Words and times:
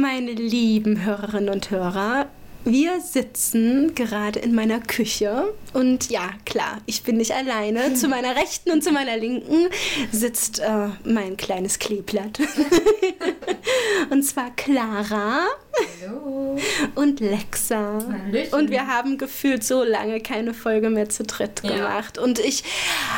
Meine 0.00 0.30
lieben 0.30 1.04
Hörerinnen 1.04 1.48
und 1.48 1.72
Hörer, 1.72 2.26
wir 2.68 3.00
sitzen 3.00 3.94
gerade 3.94 4.38
in 4.40 4.54
meiner 4.54 4.80
Küche 4.80 5.54
und 5.72 6.10
ja, 6.10 6.30
klar, 6.44 6.78
ich 6.86 7.02
bin 7.02 7.16
nicht 7.16 7.32
alleine. 7.32 7.94
Zu 7.98 8.08
meiner 8.08 8.36
rechten 8.36 8.70
und 8.70 8.84
zu 8.84 8.92
meiner 8.92 9.16
linken 9.16 9.68
sitzt 10.12 10.60
äh, 10.60 10.88
mein 11.04 11.36
kleines 11.36 11.78
Kleeblatt. 11.78 12.38
und 14.10 14.22
zwar 14.22 14.50
Clara. 14.56 15.46
Hallo. 16.02 16.58
Und 16.94 17.20
Lexa. 17.20 17.98
Hallöchen. 18.10 18.58
Und 18.58 18.70
wir 18.70 18.86
haben 18.86 19.18
gefühlt 19.18 19.64
so 19.64 19.84
lange 19.84 20.20
keine 20.20 20.54
Folge 20.54 20.90
mehr 20.90 21.08
zu 21.08 21.22
dritt 21.22 21.62
ja. 21.62 21.76
gemacht. 21.76 22.18
Und 22.18 22.38
ich 22.38 22.64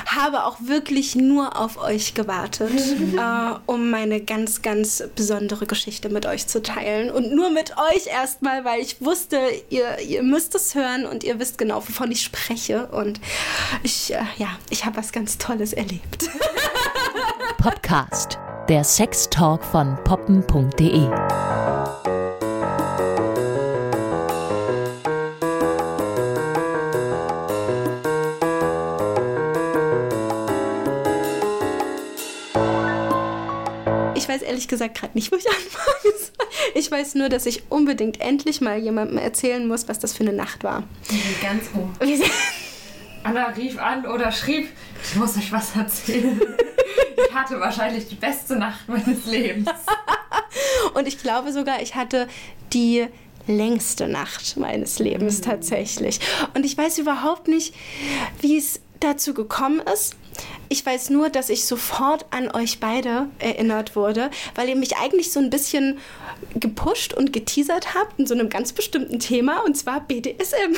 habe 0.07 0.45
auch 0.45 0.59
wirklich 0.61 1.15
nur 1.15 1.59
auf 1.59 1.79
euch 1.79 2.15
gewartet, 2.15 2.71
äh, 3.17 3.55
um 3.67 3.91
meine 3.91 4.21
ganz, 4.21 4.63
ganz 4.63 5.03
besondere 5.15 5.67
Geschichte 5.67 6.09
mit 6.09 6.27
euch 6.27 6.47
zu 6.47 6.63
teilen. 6.63 7.11
Und 7.11 7.33
nur 7.33 7.51
mit 7.51 7.75
euch 7.77 8.07
erstmal, 8.07 8.65
weil 8.65 8.81
ich 8.81 9.01
wusste, 9.01 9.40
ihr, 9.69 9.99
ihr 10.01 10.23
müsst 10.23 10.55
es 10.55 10.75
hören 10.75 11.07
und 11.07 11.25
ihr 11.25 11.39
wisst 11.39 11.59
genau, 11.59 11.77
wovon 11.77 12.11
ich 12.11 12.23
spreche. 12.23 12.87
Und 12.87 13.21
ich, 13.83 14.13
äh, 14.13 14.23
ja, 14.39 14.49
ich 14.71 14.85
habe 14.85 14.97
was 14.97 15.13
ganz 15.13 15.39
Tolles 15.39 15.73
erlebt. 15.73 16.29
Podcast, 17.59 18.39
der 18.69 18.85
Sextalk 18.85 19.65
von 19.65 19.97
poppen.de. 20.05 21.09
weiß 34.31 34.43
ehrlich 34.43 34.69
gesagt 34.69 34.97
gerade 34.97 35.15
nicht, 35.15 35.33
wo 35.33 35.37
ich 35.37 35.49
anfangen 35.49 36.15
soll. 36.19 36.40
Ich 36.75 36.91
weiß 36.91 37.15
nur, 37.15 37.29
dass 37.29 37.47
ich 37.47 37.65
unbedingt 37.71 38.21
endlich 38.21 38.61
mal 38.61 38.79
jemandem 38.79 39.19
erzählen 39.19 39.67
muss, 39.67 39.89
was 39.89 39.99
das 39.99 40.13
für 40.13 40.23
eine 40.23 40.33
Nacht 40.33 40.65
war. 40.65 40.85
Ganz 41.43 41.65
hoch. 41.75 41.89
Anna 43.23 43.49
rief 43.49 43.79
an 43.79 44.07
oder 44.07 44.33
schrieb, 44.33 44.69
ich 45.05 45.17
muss 45.17 45.37
euch 45.37 45.53
was 45.53 45.77
erzählen. 45.77 46.41
Ich 47.17 47.35
hatte 47.35 47.61
wahrscheinlich 47.61 48.09
die 48.09 48.15
beste 48.15 48.57
Nacht 48.57 48.89
meines 48.89 49.27
Lebens. 49.27 49.69
Und 50.95 51.07
ich 51.07 51.19
glaube 51.19 51.53
sogar, 51.53 51.83
ich 51.83 51.95
hatte 51.95 52.29
die 52.73 53.07
längste 53.47 54.09
Nacht 54.09 54.57
meines 54.57 54.99
Lebens 54.99 55.39
mhm. 55.39 55.43
tatsächlich. 55.43 56.21
Und 56.55 56.65
ich 56.65 56.77
weiß 56.77 56.99
überhaupt 56.99 57.49
nicht, 57.49 57.75
wie 58.41 58.57
es 58.57 58.81
dazu 59.01 59.35
gekommen 59.35 59.81
ist. 59.93 60.17
Ich 60.69 60.87
weiß 60.87 61.11
nur, 61.11 61.31
dass 61.31 61.51
ich 61.51 61.65
sofort 61.65 62.27
an 62.31 62.51
euch 62.51 62.79
beide 62.79 63.29
erinnert 63.39 63.97
wurde, 63.97 64.31
weil 64.55 64.69
ihr 64.69 64.77
mich 64.77 64.97
eigentlich 64.97 65.33
so 65.33 65.41
ein 65.41 65.51
bisschen 65.51 65.99
gepusht 66.55 67.13
und 67.13 67.33
geteasert 67.33 67.95
habt 67.95 68.19
in 68.19 68.27
so 68.27 68.35
einem 68.35 68.49
ganz 68.49 68.73
bestimmten 68.73 69.19
Thema 69.19 69.65
und 69.65 69.77
zwar 69.77 70.01
BDSM. 70.01 70.77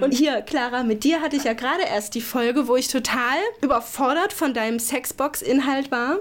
und 0.00 0.12
hier, 0.12 0.42
Clara, 0.42 0.82
mit 0.82 1.04
dir 1.04 1.20
hatte 1.20 1.36
ich 1.36 1.44
ja 1.44 1.52
gerade 1.52 1.82
erst 1.82 2.14
die 2.14 2.20
Folge, 2.20 2.68
wo 2.68 2.76
ich 2.76 2.88
total 2.88 3.38
überfordert 3.60 4.32
von 4.32 4.54
deinem 4.54 4.78
Sexbox-Inhalt 4.78 5.90
war. 5.90 6.18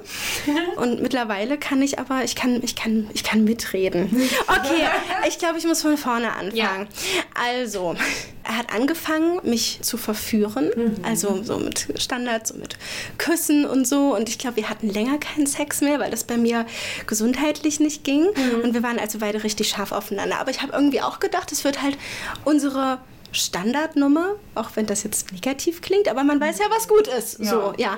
Und 0.78 1.02
mittlerweile 1.02 1.58
kann 1.58 1.82
ich 1.82 2.00
aber, 2.00 2.23
ich 2.23 2.36
kann, 2.36 2.62
ich 2.64 2.76
kann, 2.76 3.10
ich 3.14 3.23
kann 3.23 3.44
mitreden. 3.44 4.10
Okay, 4.48 4.88
ich 5.28 5.40
glaube, 5.40 5.58
ich 5.58 5.66
muss 5.66 5.82
von 5.82 5.98
vorne 5.98 6.32
anfangen. 6.32 6.56
Ja. 6.56 6.86
Also, 7.34 7.95
er 8.52 8.58
hat 8.58 8.74
angefangen, 8.74 9.40
mich 9.44 9.80
zu 9.82 9.96
verführen, 9.96 10.72
mhm. 10.76 10.96
also 11.04 11.42
so 11.44 11.58
mit 11.58 11.88
Standards, 11.96 12.50
so 12.50 12.58
mit 12.58 12.78
Küssen 13.18 13.66
und 13.66 13.88
so. 13.88 14.14
Und 14.14 14.28
ich 14.28 14.38
glaube, 14.38 14.58
wir 14.58 14.70
hatten 14.70 14.90
länger 14.90 15.18
keinen 15.20 15.48
Sex 15.48 15.80
mehr, 15.80 16.00
weil 16.00 16.12
das 16.12 16.26
bei 16.26 16.38
mir 16.38 16.66
gesundheitlich 17.08 17.80
nicht 17.80 18.04
ging. 18.04 18.24
Mhm. 18.24 18.62
Und 18.64 18.74
wir 18.74 18.84
waren 18.84 19.00
also 19.00 19.20
beide 19.20 19.44
richtig 19.44 19.70
scharf 19.70 19.94
aufeinander. 19.94 20.40
Aber 20.40 20.52
ich 20.52 20.62
habe 20.62 20.74
irgendwie 20.74 21.02
auch 21.02 21.20
gedacht, 21.20 21.52
es 21.54 21.64
wird 21.64 21.82
halt 21.82 21.98
unsere 22.44 23.00
Standardnummer, 23.32 24.36
auch 24.56 24.72
wenn 24.76 24.86
das 24.86 25.04
jetzt 25.04 25.32
negativ 25.32 25.82
klingt, 25.82 26.10
aber 26.10 26.26
man 26.26 26.42
weiß 26.42 26.60
ja, 26.60 26.66
was 26.70 26.90
gut 26.90 27.08
ist. 27.08 27.40
Ja, 27.40 27.45
so, 27.45 27.73
ja. 27.78 27.98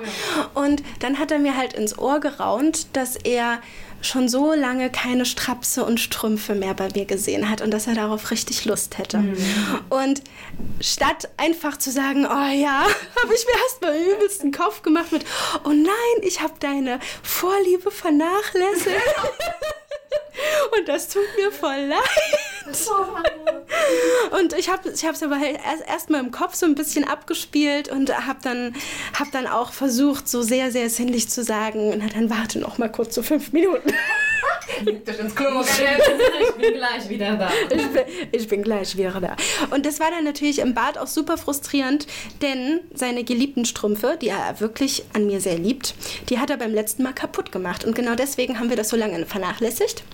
Und 0.54 0.84
dann 1.00 1.18
hat 1.18 1.32
er 1.32 1.40
mir 1.40 1.56
halt 1.56 1.72
ins 1.72 1.98
Ohr 1.98 2.20
geraunt, 2.20 2.86
dass 2.92 3.16
er 3.16 3.58
schon 4.06 4.28
so 4.28 4.52
lange 4.52 4.90
keine 4.90 5.24
Strapse 5.24 5.84
und 5.84 6.00
Strümpfe 6.00 6.54
mehr 6.54 6.74
bei 6.74 6.88
mir 6.94 7.04
gesehen 7.04 7.50
hat 7.50 7.60
und 7.60 7.70
dass 7.70 7.86
er 7.86 7.94
darauf 7.94 8.30
richtig 8.30 8.64
Lust 8.64 8.98
hätte. 8.98 9.18
Mhm. 9.18 9.36
Und 9.90 10.22
statt 10.80 11.28
einfach 11.36 11.78
zu 11.78 11.90
sagen, 11.90 12.26
oh 12.26 12.52
ja, 12.52 12.82
habe 13.22 13.34
ich 13.34 13.46
mir 13.46 13.62
erstmal 13.62 14.14
übelsten 14.14 14.52
Kopf 14.52 14.82
gemacht 14.82 15.12
mit, 15.12 15.24
oh 15.64 15.70
nein, 15.70 16.22
ich 16.22 16.40
habe 16.40 16.54
deine 16.60 17.00
Vorliebe 17.22 17.90
vernachlässigt. 17.90 18.94
Und 20.78 20.88
das 20.88 21.08
tut 21.08 21.22
mir 21.36 21.52
voll 21.52 21.86
leid. 21.88 22.74
Und 24.38 24.52
ich 24.54 24.68
habe 24.68 24.88
es 24.88 25.02
ich 25.02 25.08
aber 25.08 25.36
erst, 25.36 25.84
erst 25.86 26.10
mal 26.10 26.20
im 26.20 26.30
Kopf 26.30 26.54
so 26.54 26.66
ein 26.66 26.74
bisschen 26.74 27.04
abgespielt 27.04 27.88
und 27.88 28.26
habe 28.26 28.38
dann, 28.42 28.74
hab 29.18 29.30
dann 29.32 29.46
auch 29.46 29.72
versucht, 29.72 30.28
so 30.28 30.42
sehr, 30.42 30.70
sehr 30.70 30.90
sinnlich 30.90 31.28
zu 31.28 31.44
sagen, 31.44 31.94
na 31.98 32.06
dann 32.08 32.30
warte 32.30 32.58
noch 32.58 32.78
mal 32.78 32.90
kurz 32.90 33.14
so 33.14 33.22
fünf 33.22 33.52
Minuten. 33.52 33.92
Ins 34.80 35.34
Klo. 35.34 35.60
Ich 35.60 36.54
bin 36.54 36.74
gleich 36.74 37.08
wieder 37.08 37.36
da. 37.36 37.50
Ich 37.70 37.86
bin, 37.88 38.04
ich 38.32 38.48
bin 38.48 38.62
gleich 38.62 38.96
wieder 38.96 39.20
da. 39.20 39.36
Und 39.70 39.86
das 39.86 40.00
war 40.00 40.10
dann 40.10 40.24
natürlich 40.24 40.58
im 40.58 40.74
Bad 40.74 40.98
auch 40.98 41.06
super 41.06 41.38
frustrierend, 41.38 42.06
denn 42.42 42.80
seine 42.92 43.24
geliebten 43.24 43.64
Strümpfe, 43.64 44.18
die 44.20 44.28
er 44.28 44.60
wirklich 44.60 45.04
an 45.12 45.26
mir 45.26 45.40
sehr 45.40 45.58
liebt, 45.58 45.94
die 46.28 46.38
hat 46.38 46.50
er 46.50 46.56
beim 46.56 46.72
letzten 46.72 47.02
Mal 47.02 47.12
kaputt 47.12 47.52
gemacht. 47.52 47.84
Und 47.84 47.94
genau 47.94 48.14
deswegen 48.14 48.58
haben 48.58 48.70
wir 48.70 48.76
das 48.76 48.88
so 48.88 48.96
lange 48.96 49.24
vernachlässigt. 49.26 50.04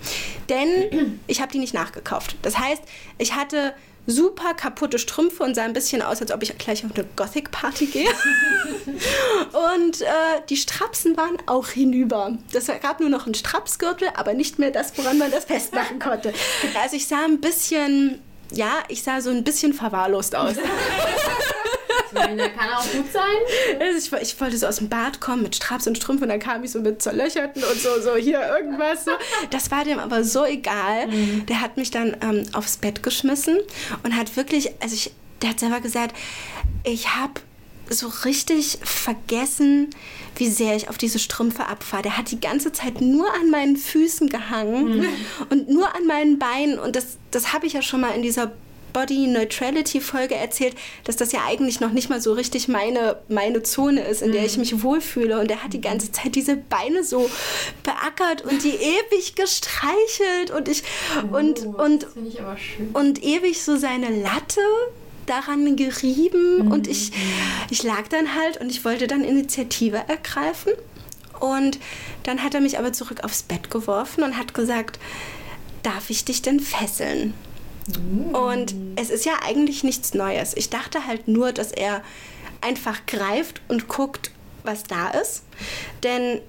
Denn 0.49 1.21
ich 1.27 1.41
habe 1.41 1.53
die 1.53 1.59
nicht 1.59 1.75
nachgekauft. 1.75 2.37
Das 2.43 2.59
heißt, 2.59 2.83
ich 3.19 3.35
hatte 3.35 3.75
super 4.07 4.55
kaputte 4.55 4.99
Strümpfe 4.99 5.43
und 5.43 5.55
sah 5.55 5.65
ein 5.65 5.73
bisschen 5.73 6.03
aus, 6.03 6.21
als 6.21 6.33
ob 6.33 6.43
ich 6.43 6.57
gleich 6.59 6.85
auf 6.85 6.95
eine 6.95 7.07
Gothic-Party 7.17 7.87
gehe. 7.87 8.09
und 9.77 10.01
äh, 10.03 10.07
die 10.49 10.57
Strapsen 10.57 11.17
waren 11.17 11.39
auch 11.47 11.69
hinüber. 11.69 12.37
Es 12.53 12.67
gab 12.67 13.01
nur 13.01 13.09
noch 13.09 13.27
einen 13.27 13.35
Strapsgürtel, 13.35 14.09
aber 14.17 14.35
nicht 14.35 14.59
mehr 14.59 14.71
das, 14.71 14.97
woran 14.97 15.19
man 15.19 15.31
das 15.31 15.45
festmachen 15.45 15.99
konnte. 15.99 16.33
Also 16.83 16.97
ich 16.97 17.07
sah 17.07 17.25
ein 17.25 17.41
bisschen, 17.41 18.21
ja, 18.53 18.73
ich 18.89 19.03
sah 19.03 19.21
so 19.21 19.31
ein 19.31 19.45
bisschen 19.45 19.73
verwahrlost 19.73 20.35
aus. 20.35 20.55
meine, 22.13 22.51
kann 22.51 22.71
auch 22.71 22.91
gut 22.93 23.13
sein. 23.13 23.23
Also 23.81 24.17
ich, 24.17 24.23
ich, 24.23 24.41
wollte 24.41 24.57
so 24.57 24.67
aus 24.67 24.77
dem 24.77 24.89
Bad 24.89 25.21
kommen 25.21 25.43
mit 25.43 25.57
Straps 25.57 25.87
und 25.87 25.97
Strümpfen 25.97 26.25
und 26.25 26.29
dann 26.29 26.41
kam 26.41 26.63
ich 26.65 26.73
so 26.73 26.81
mit 26.81 27.01
zerlöcherten 27.03 27.63
und 27.63 27.81
so, 27.81 28.01
so 28.01 28.17
hier 28.17 28.41
irgendwas. 28.41 29.05
So. 29.05 29.13
Das 29.51 29.71
war 29.71 29.85
dem 29.85 29.99
aber 29.99 30.25
so 30.25 30.45
egal. 30.45 31.09
Mhm. 31.09 31.47
Der 31.47 31.61
hat 31.61 31.77
mich 31.77 31.91
dann 31.91 32.17
ähm, 32.23 32.45
aufs 32.53 32.77
Bett 32.77 33.03
geschmissen 33.03 33.59
und 34.03 34.17
hat 34.17 34.37
wirklich, 34.37 34.71
also 34.81 34.95
ich, 34.95 35.13
der 35.43 35.51
hat 35.51 35.61
selber 35.61 35.81
gesagt, 35.81 36.17
ich 36.85 37.15
habe 37.17 37.41
so 37.91 38.09
richtig 38.25 38.79
vergessen, 38.83 39.91
wie 40.37 40.49
sehr 40.49 40.77
ich 40.77 40.89
auf 40.89 40.97
diese 40.97 41.19
Strümpfe 41.19 41.67
abfahre. 41.67 42.05
Der 42.05 42.17
hat 42.17 42.31
die 42.31 42.41
ganze 42.41 42.73
Zeit 42.73 43.01
nur 43.01 43.33
an 43.35 43.51
meinen 43.51 43.77
Füßen 43.77 44.29
gehangen 44.29 44.99
mhm. 44.99 45.09
und 45.51 45.69
nur 45.69 45.95
an 45.95 46.07
meinen 46.07 46.39
Beinen. 46.39 46.79
Und 46.79 46.97
das, 46.97 47.19
das 47.31 47.53
habe 47.53 47.67
ich 47.67 47.73
ja 47.73 47.83
schon 47.83 48.01
mal 48.01 48.15
in 48.15 48.23
dieser 48.23 48.53
Body 48.93 49.27
Neutrality 49.27 50.01
Folge 50.01 50.35
erzählt, 50.35 50.75
dass 51.05 51.17
das 51.17 51.33
ja 51.33 51.41
eigentlich 51.47 51.81
noch 51.81 51.93
nicht 51.93 52.11
mal 52.11 52.21
so 52.21 52.33
richtig 52.33 52.69
meine, 52.69 53.17
meine 53.29 53.63
Zone 53.63 54.03
ist, 54.03 54.23
in 54.23 54.33
der 54.33 54.45
ich 54.45 54.55
mhm. 54.55 54.61
mich 54.61 54.83
wohlfühle. 54.83 55.41
Und 55.41 55.51
er 55.51 55.63
hat 55.63 55.73
die 55.73 55.81
ganze 55.81 56.13
Zeit 56.13 56.35
diese 56.35 56.57
Beine 56.57 57.05
so 57.05 57.31
beackert 57.83 58.43
und 58.43 58.63
die 58.65 58.75
ewig 58.75 59.35
gestreichelt 59.35 60.51
und 60.55 60.69
ich 60.69 60.83
oh, 61.17 61.37
und 61.37 61.67
und 61.67 62.07
und 62.93 63.23
ewig 63.23 63.63
so 63.63 63.77
seine 63.77 64.11
Latte 64.11 64.61
daran 65.27 65.77
gerieben 65.77 66.65
mhm. 66.65 66.73
und 66.73 66.89
ich, 66.89 67.13
ich 67.71 67.83
lag 67.83 68.09
dann 68.09 68.35
halt 68.35 68.61
und 68.61 68.69
ich 68.69 68.85
wollte 68.85 69.07
dann 69.07 69.23
Initiative 69.23 70.03
ergreifen. 70.09 70.73
Und 71.39 71.79
dann 72.25 72.43
hat 72.43 72.55
er 72.55 72.61
mich 72.61 72.79
aber 72.79 72.93
zurück 72.93 73.25
aufs 73.25 73.43
Bett 73.43 73.71
geworfen 73.71 74.23
und 74.23 74.37
hat 74.37 74.53
gesagt, 74.53 74.99
darf 75.83 76.11
ich 76.11 76.25
dich 76.25 76.43
denn 76.43 76.61
fesseln? 76.61 77.33
Und 77.97 78.75
es 78.97 79.11
ist 79.11 79.25
ja 79.25 79.33
eigentlich 79.45 79.85
nichts 79.85 80.15
Neues. 80.15 80.57
Ich 80.57 80.71
dachte 80.71 81.07
halt 81.07 81.29
nur, 81.29 81.53
dass 81.53 81.73
er 81.73 82.03
einfach 82.61 83.07
greift 83.07 83.61
und 83.69 83.89
guckt, 83.89 84.31
was 84.65 84.85
da 84.85 85.09
ist. 85.11 85.43
Denn 86.03 86.41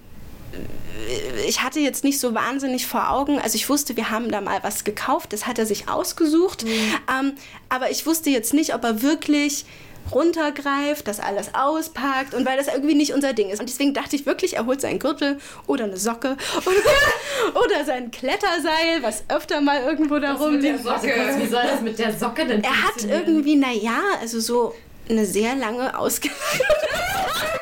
ich 1.48 1.64
hatte 1.64 1.80
jetzt 1.80 2.04
nicht 2.04 2.20
so 2.20 2.34
wahnsinnig 2.34 2.86
vor 2.86 3.10
Augen, 3.10 3.40
also 3.40 3.56
ich 3.56 3.70
wusste, 3.70 3.96
wir 3.96 4.10
haben 4.10 4.32
da 4.32 4.42
mal 4.42 4.60
was 4.64 4.84
gekauft, 4.84 5.32
das 5.34 5.48
hat 5.48 5.58
er 5.58 5.66
sich 5.66 5.88
ausgesucht, 5.88 6.66
mhm. 6.66 6.70
ähm, 7.10 7.34
aber 7.70 7.90
ich 7.90 8.06
wusste 8.06 8.30
jetzt 8.30 8.54
nicht, 8.54 8.76
ob 8.76 8.84
er 8.84 9.02
wirklich 9.02 9.66
runtergreift, 10.12 11.08
das 11.08 11.20
alles 11.20 11.54
auspackt 11.54 12.34
und 12.34 12.46
weil 12.46 12.58
das 12.58 12.68
irgendwie 12.68 12.96
nicht 12.96 13.14
unser 13.14 13.34
Ding 13.34 13.50
ist. 13.50 13.60
Und 13.60 13.70
deswegen 13.70 13.94
dachte 13.94 14.16
ich 14.16 14.26
wirklich, 14.26 14.56
er 14.58 14.66
holt 14.66 14.82
seinen 14.82 15.00
Gürtel 15.00 15.40
oder 15.68 15.86
eine 15.86 15.98
Socke 15.98 16.38
oder, 16.58 17.60
oder 17.66 17.86
sein 17.86 18.12
Kletterseil, 18.12 19.02
was 19.02 19.24
öfter 19.30 19.62
mal 19.62 19.82
irgendwo 19.82 20.20
da 20.20 20.34
rumliegt. 20.34 20.86
Also 20.86 21.08
wie 21.08 21.48
soll 21.48 21.64
das 21.64 21.82
mit 21.82 22.00
der 22.00 22.14
Socke 22.14 22.46
denn 22.46 22.64
Er 22.64 22.84
hat 22.84 23.04
irgendwie, 23.04 23.56
naja, 23.56 24.00
also 24.20 24.40
so 24.40 24.74
eine 25.10 25.26
sehr 25.26 25.56
lange 25.56 25.98
ausgeleierte 25.98 26.42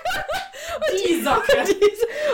Die 1.07 1.21
Socke. 1.21 1.63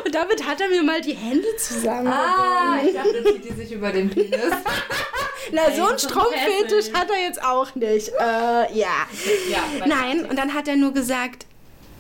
Und 0.03 0.13
damit 0.13 0.45
hat 0.45 0.61
er 0.61 0.69
mir 0.69 0.83
mal 0.83 1.01
die 1.01 1.13
Hände 1.13 1.47
zusammen. 1.57 2.07
Ah, 2.07 2.79
ich 2.85 2.93
dachte, 2.93 3.23
zieht 3.23 3.45
die 3.45 3.53
sich 3.53 3.71
über 3.71 3.91
den 3.91 4.09
Penis. 4.09 4.39
Na, 5.51 5.71
so 5.71 5.85
ein 5.85 5.99
Stromfetisch 5.99 6.93
hat 6.93 7.09
er 7.09 7.21
jetzt 7.27 7.43
auch 7.43 7.75
nicht. 7.75 8.09
Äh, 8.09 8.77
ja. 8.77 9.07
Ja, 9.49 9.85
Nein, 9.85 10.25
und 10.25 10.37
dann 10.37 10.53
hat 10.53 10.67
er 10.67 10.75
nur 10.75 10.93
gesagt, 10.93 11.45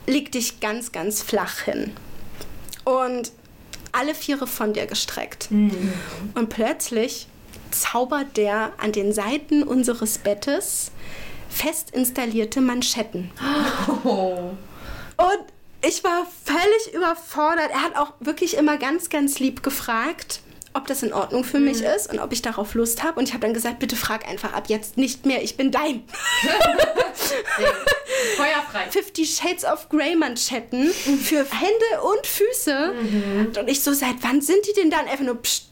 leg 0.07 0.31
dich 0.31 0.59
ganz, 0.59 0.91
ganz 0.91 1.21
flach 1.21 1.61
hin. 1.61 1.93
Und 2.83 3.31
alle 3.91 4.13
Viere 4.13 4.47
von 4.47 4.73
dir 4.73 4.85
gestreckt. 4.87 5.49
Und 5.51 6.49
plötzlich 6.49 7.27
zaubert 7.71 8.37
der 8.37 8.73
an 8.77 8.91
den 8.91 9.13
Seiten 9.13 9.63
unseres 9.63 10.17
Bettes 10.17 10.91
fest 11.49 11.91
installierte 11.91 12.61
Manschetten. 12.61 13.31
Oh. 14.03 14.51
Und 15.17 15.45
ich 15.87 16.03
war 16.03 16.25
völlig 16.43 16.93
überfordert. 16.93 17.69
Er 17.71 17.81
hat 17.81 17.95
auch 17.95 18.13
wirklich 18.19 18.57
immer 18.57 18.77
ganz, 18.77 19.09
ganz 19.09 19.39
lieb 19.39 19.63
gefragt, 19.63 20.41
ob 20.73 20.87
das 20.87 21.03
in 21.03 21.13
Ordnung 21.13 21.43
für 21.43 21.59
mich 21.59 21.81
ist 21.81 22.11
und 22.11 22.19
ob 22.19 22.33
ich 22.33 22.41
darauf 22.41 22.73
Lust 22.73 23.03
habe. 23.03 23.19
Und 23.19 23.27
ich 23.27 23.33
habe 23.33 23.41
dann 23.41 23.53
gesagt, 23.53 23.79
bitte 23.79 23.95
frag 23.95 24.27
einfach 24.27 24.53
ab 24.53 24.65
jetzt 24.67 24.97
nicht 24.97 25.25
mehr, 25.25 25.41
ich 25.43 25.55
bin 25.57 25.71
dein. 25.71 26.03
Feuerfrei. 28.35 28.89
Fifty 28.89 29.25
Shades 29.25 29.63
of 29.63 29.87
Grey 29.89 30.15
Manschetten 30.15 30.89
für 30.89 31.45
Hände 31.45 32.01
und 32.03 32.27
Füße. 32.27 32.93
Und 33.59 33.69
ich 33.69 33.81
so, 33.81 33.93
seit 33.93 34.15
wann 34.21 34.41
sind 34.41 34.65
die 34.67 34.73
denn 34.73 34.89
dann? 34.89 35.07
Einfach 35.07 35.25
nur, 35.25 35.41
pst. 35.41 35.69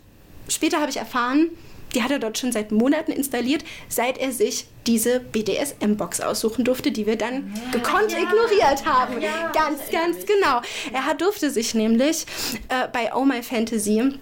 Später 0.49 0.79
habe 0.79 0.89
ich 0.89 0.97
erfahren, 0.97 1.49
die 1.93 2.03
hat 2.03 2.11
er 2.11 2.19
dort 2.19 2.37
schon 2.37 2.51
seit 2.51 2.71
Monaten 2.71 3.11
installiert, 3.11 3.63
seit 3.89 4.17
er 4.17 4.31
sich 4.31 4.67
diese 4.87 5.19
BDSM-Box 5.19 6.21
aussuchen 6.21 6.65
durfte, 6.65 6.91
die 6.91 7.05
wir 7.05 7.15
dann 7.15 7.53
gekonnt 7.71 8.11
ignoriert 8.11 8.85
haben. 8.85 9.15
ganz, 9.53 9.79
ganz 9.91 10.25
genau. 10.25 10.61
Er 10.91 11.05
hat, 11.05 11.21
durfte 11.21 11.49
sich 11.49 11.73
nämlich 11.73 12.25
äh, 12.69 12.87
bei 12.91 13.13
Oh 13.15 13.23
My 13.23 13.41
Fantasy 13.41 14.13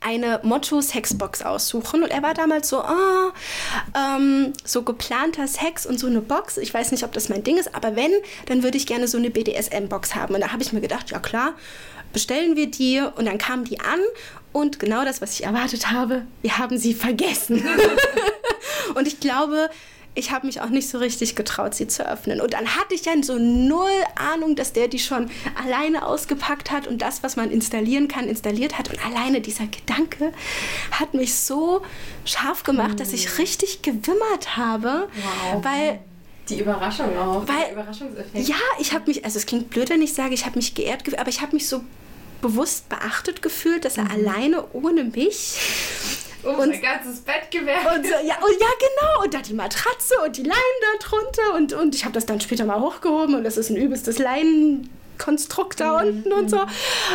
eine 0.00 0.40
Motto-Sexbox 0.42 1.42
aussuchen. 1.42 2.02
Und 2.02 2.10
er 2.10 2.22
war 2.22 2.34
damals 2.34 2.68
so, 2.68 2.80
ah, 2.80 3.32
ähm, 3.96 4.52
so 4.64 4.82
geplanter 4.82 5.46
Sex 5.48 5.86
und 5.86 5.98
so 5.98 6.06
eine 6.06 6.20
Box. 6.20 6.56
Ich 6.56 6.72
weiß 6.72 6.92
nicht, 6.92 7.04
ob 7.04 7.12
das 7.12 7.28
mein 7.28 7.42
Ding 7.42 7.56
ist, 7.56 7.74
aber 7.74 7.96
wenn, 7.96 8.12
dann 8.46 8.62
würde 8.62 8.78
ich 8.78 8.86
gerne 8.86 9.08
so 9.08 9.18
eine 9.18 9.30
BDSM-Box 9.30 10.14
haben. 10.14 10.34
Und 10.34 10.40
da 10.42 10.52
habe 10.52 10.62
ich 10.62 10.72
mir 10.72 10.80
gedacht, 10.80 11.10
ja 11.10 11.18
klar, 11.18 11.54
bestellen 12.12 12.56
wir 12.56 12.70
die. 12.70 13.00
Und 13.16 13.26
dann 13.26 13.38
kam 13.38 13.64
die 13.64 13.80
an 13.80 14.00
und 14.52 14.78
genau 14.78 15.04
das, 15.04 15.20
was 15.20 15.38
ich 15.38 15.44
erwartet 15.44 15.90
habe, 15.90 16.26
wir 16.42 16.58
haben 16.58 16.78
sie 16.78 16.94
vergessen. 16.94 17.64
und 18.94 19.06
ich 19.06 19.20
glaube, 19.20 19.70
ich 20.18 20.32
habe 20.32 20.46
mich 20.46 20.60
auch 20.60 20.68
nicht 20.68 20.88
so 20.88 20.98
richtig 20.98 21.36
getraut, 21.36 21.74
sie 21.74 21.86
zu 21.86 22.04
öffnen. 22.04 22.40
Und 22.40 22.54
dann 22.54 22.76
hatte 22.76 22.94
ich 22.94 23.04
ja 23.04 23.12
so 23.22 23.38
null 23.38 23.90
Ahnung, 24.16 24.56
dass 24.56 24.72
der 24.72 24.88
die 24.88 24.98
schon 24.98 25.30
alleine 25.64 26.04
ausgepackt 26.04 26.72
hat 26.72 26.88
und 26.88 27.02
das, 27.02 27.22
was 27.22 27.36
man 27.36 27.50
installieren 27.50 28.08
kann, 28.08 28.28
installiert 28.28 28.78
hat. 28.78 28.90
Und 28.90 29.04
alleine 29.06 29.40
dieser 29.40 29.66
Gedanke 29.66 30.32
hat 30.90 31.14
mich 31.14 31.34
so 31.34 31.82
scharf 32.24 32.64
gemacht, 32.64 32.98
dass 32.98 33.12
ich 33.12 33.38
richtig 33.38 33.82
gewimmert 33.82 34.56
habe. 34.56 35.08
Wow. 35.52 35.64
Weil 35.64 36.00
Die 36.48 36.60
Überraschung 36.60 37.16
auch. 37.18 37.46
Weil- 37.46 37.72
Überraschungseffekt. 37.72 38.48
ja, 38.48 38.56
ich 38.78 38.92
habe 38.92 39.04
mich, 39.06 39.24
also 39.24 39.38
es 39.38 39.46
klingt 39.46 39.70
blöd, 39.70 39.90
wenn 39.90 40.02
ich 40.02 40.14
sage, 40.14 40.34
ich 40.34 40.44
habe 40.46 40.56
mich 40.56 40.74
geehrt 40.74 41.04
gefühlt, 41.04 41.20
aber 41.20 41.28
ich 41.30 41.40
habe 41.40 41.54
mich 41.54 41.68
so 41.68 41.82
bewusst 42.40 42.88
beachtet 42.88 43.42
gefühlt, 43.42 43.84
dass 43.84 43.98
er 43.98 44.10
alleine 44.10 44.64
ohne 44.72 45.04
mich 45.04 45.56
Um 46.44 46.54
Und- 46.54 46.70
sein 46.72 46.80
ganzes 46.80 47.20
Bett 47.22 47.50
gewährt. 47.50 47.84
und 47.96 48.04
so, 48.06 48.12
ja, 48.12 48.36
und 48.36 48.60
ja 48.60 48.68
genau 48.78 49.24
und 49.24 49.34
da 49.34 49.40
die 49.40 49.54
Matratze 49.54 50.14
und 50.24 50.36
die 50.36 50.42
Leinen 50.44 50.78
da 50.82 51.06
drunter 51.06 51.54
und, 51.56 51.72
und 51.72 51.94
ich 51.96 52.04
habe 52.04 52.14
das 52.14 52.26
dann 52.26 52.40
später 52.40 52.64
mal 52.64 52.80
hochgehoben 52.80 53.34
und 53.34 53.42
das 53.44 53.56
ist 53.56 53.70
ein 53.70 53.76
übelstes 53.76 54.18
Leinenkonstrukt 55.18 55.80
da 55.80 55.98
unten 56.00 56.32
und 56.32 56.48
so 56.50 56.60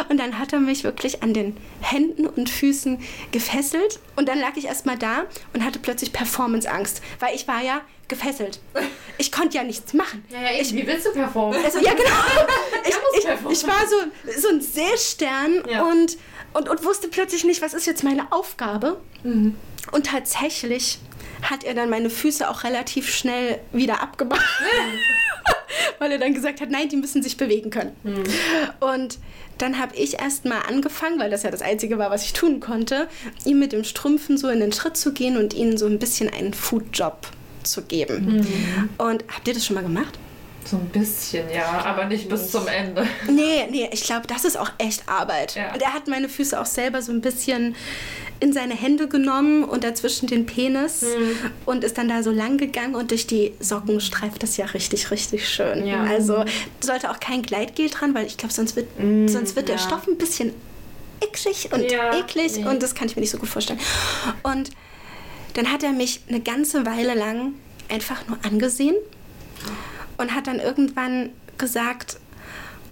und 0.10 0.18
dann 0.20 0.38
hat 0.40 0.54
er 0.54 0.60
mich 0.60 0.84
wirklich 0.84 1.24
an 1.24 1.34
den 1.34 1.58
Händen 1.82 2.28
und 2.28 2.50
Füßen 2.50 3.00
gefesselt 3.32 4.00
und 4.16 4.28
dann 4.30 4.40
lag 4.40 4.56
ich 4.56 4.66
erstmal 4.66 4.98
da 4.98 5.24
und 5.54 5.64
hatte 5.66 5.80
plötzlich 5.80 6.14
Performanceangst, 6.14 7.02
weil 7.20 7.36
ich 7.36 7.48
war 7.48 7.62
ja 7.62 7.82
gefesselt. 8.08 8.60
Ich 9.18 9.32
konnte 9.32 9.58
ja 9.58 9.64
nichts 9.64 9.94
machen. 9.94 10.24
Ja, 10.30 10.42
ja, 10.42 10.60
eben. 10.60 10.78
Wie 10.78 10.86
willst 10.88 11.08
du 11.08 11.12
performen? 11.12 11.64
Also 11.64 11.80
ja, 11.80 11.94
genau. 11.94 12.10
Ich, 13.16 13.24
ich, 13.24 13.62
ich 13.62 13.68
war 13.68 13.88
so, 13.88 13.96
so 14.42 14.50
ein 14.50 14.60
Seestern 14.60 15.64
Ja. 15.70 15.84
und, 15.84 16.18
und, 16.54 16.68
und 16.68 16.84
wusste 16.84 17.08
plötzlich 17.08 17.46
nicht, 17.46 17.62
was 17.62 17.74
ist 17.74 17.86
jetzt 17.86 18.04
meine 18.04 18.32
Aufgabe. 18.32 19.00
Mhm. 19.24 19.56
Und 19.92 20.08
tatsächlich 20.08 21.00
hat 21.50 21.64
er 21.64 21.74
dann 21.76 21.90
meine 21.90 22.10
Füße 22.10 22.50
auch 22.50 22.64
relativ 22.66 23.14
schnell 23.14 23.60
wieder 23.72 24.02
abgemacht. 24.02 24.44
Weil 26.00 26.12
er 26.12 26.18
dann 26.18 26.34
gesagt 26.34 26.62
hat, 26.62 26.70
nein, 26.70 26.90
die 26.90 26.98
müssen 26.98 27.24
sich 27.24 27.38
bewegen 27.38 27.70
können. 27.70 27.92
Mhm. 28.04 28.24
Und 28.80 29.20
dann 29.58 29.80
habe 29.80 29.96
ich 29.96 30.20
erst 30.20 30.46
mal 30.46 30.62
angefangen, 30.68 31.20
weil 31.20 31.30
das 31.30 31.44
ja 31.44 31.52
das 31.52 31.62
Einzige 31.62 31.98
war, 31.98 32.10
was 32.10 32.24
ich 32.24 32.34
tun 32.34 32.60
konnte, 32.60 33.08
ihm 33.46 33.60
mit 33.60 33.72
dem 33.72 33.84
Strümpfen 33.84 34.38
so 34.38 34.50
in 34.50 34.60
den 34.60 34.72
Schritt 34.72 34.98
zu 34.98 35.14
gehen 35.14 35.38
und 35.38 35.54
ihnen 35.54 35.78
so 35.78 35.86
ein 35.86 36.00
bisschen 36.00 36.30
einen 36.30 36.54
Foodjob 36.54 37.28
zu 37.64 37.84
geben. 37.84 38.38
Mhm. 38.38 38.90
Und 38.98 39.24
habt 39.28 39.48
ihr 39.48 39.54
das 39.54 39.66
schon 39.66 39.76
mal 39.76 39.84
gemacht? 39.84 40.18
So 40.66 40.78
ein 40.78 40.88
bisschen, 40.90 41.50
ja, 41.50 41.84
aber 41.86 42.06
nicht 42.06 42.30
bis 42.30 42.52
zum 42.52 42.68
Ende. 42.68 43.06
Nee, 43.30 43.68
nee, 43.70 43.90
ich 43.92 44.04
glaube, 44.04 44.28
das 44.28 44.46
ist 44.46 44.58
auch 44.58 44.72
echt 44.78 45.08
Arbeit. 45.08 45.56
Ja. 45.56 45.74
Und 45.74 45.82
er 45.82 45.94
hat 45.94 46.08
meine 46.08 46.30
Füße 46.30 46.60
auch 46.60 46.66
selber 46.66 47.02
so 47.02 47.12
ein 47.12 47.22
bisschen 47.22 47.76
in 48.40 48.54
seine 48.54 48.74
Hände 48.74 49.08
genommen 49.08 49.64
und 49.64 49.84
dazwischen 49.84 50.28
den 50.28 50.46
Penis 50.46 51.02
Hm. 51.02 51.52
und 51.66 51.84
ist 51.84 51.98
dann 51.98 52.10
da 52.10 52.24
so 52.24 52.32
lang 52.32 52.58
gegangen 52.58 52.96
und 52.96 53.12
durch 53.12 53.26
die 53.26 53.54
Socken 53.60 54.02
streift 54.02 54.44
das 54.44 54.58
ja 54.58 54.66
richtig, 54.66 55.12
richtig 55.12 55.48
schön. 55.48 55.86
Ja. 55.86 56.04
Also 56.04 56.44
sollte 56.82 57.10
auch 57.10 57.20
kein 57.20 57.42
Gleitgel 57.42 57.90
dran, 57.90 58.14
weil 58.14 58.26
ich 58.26 58.38
glaube, 58.38 58.54
sonst 58.54 58.76
wird, 58.76 58.88
sonst 59.28 59.56
wird 59.56 59.70
der 59.70 59.76
ja. 59.76 59.82
Stoff 59.82 60.08
ein 60.08 60.18
bisschen 60.18 60.54
ekschig 61.22 61.70
und 61.72 61.84
eklig 61.84 62.58
nee. 62.58 62.66
und 62.66 62.84
das 62.84 62.96
kann 62.96 63.08
ich 63.08 63.16
mir 63.16 63.22
nicht 63.22 63.32
so 63.32 63.38
gut 63.38 63.50
vorstellen. 63.50 63.80
Und 64.44 64.72
dann 65.54 65.72
hat 65.72 65.84
er 65.84 65.92
mich 65.92 66.22
eine 66.28 66.42
ganze 66.42 66.86
Weile 66.86 67.14
lang 67.14 67.54
einfach 67.90 68.28
nur 68.28 68.38
angesehen 68.44 68.96
und 70.18 70.34
hat 70.34 70.48
dann 70.48 70.60
irgendwann 70.60 71.34
gesagt, 71.58 72.18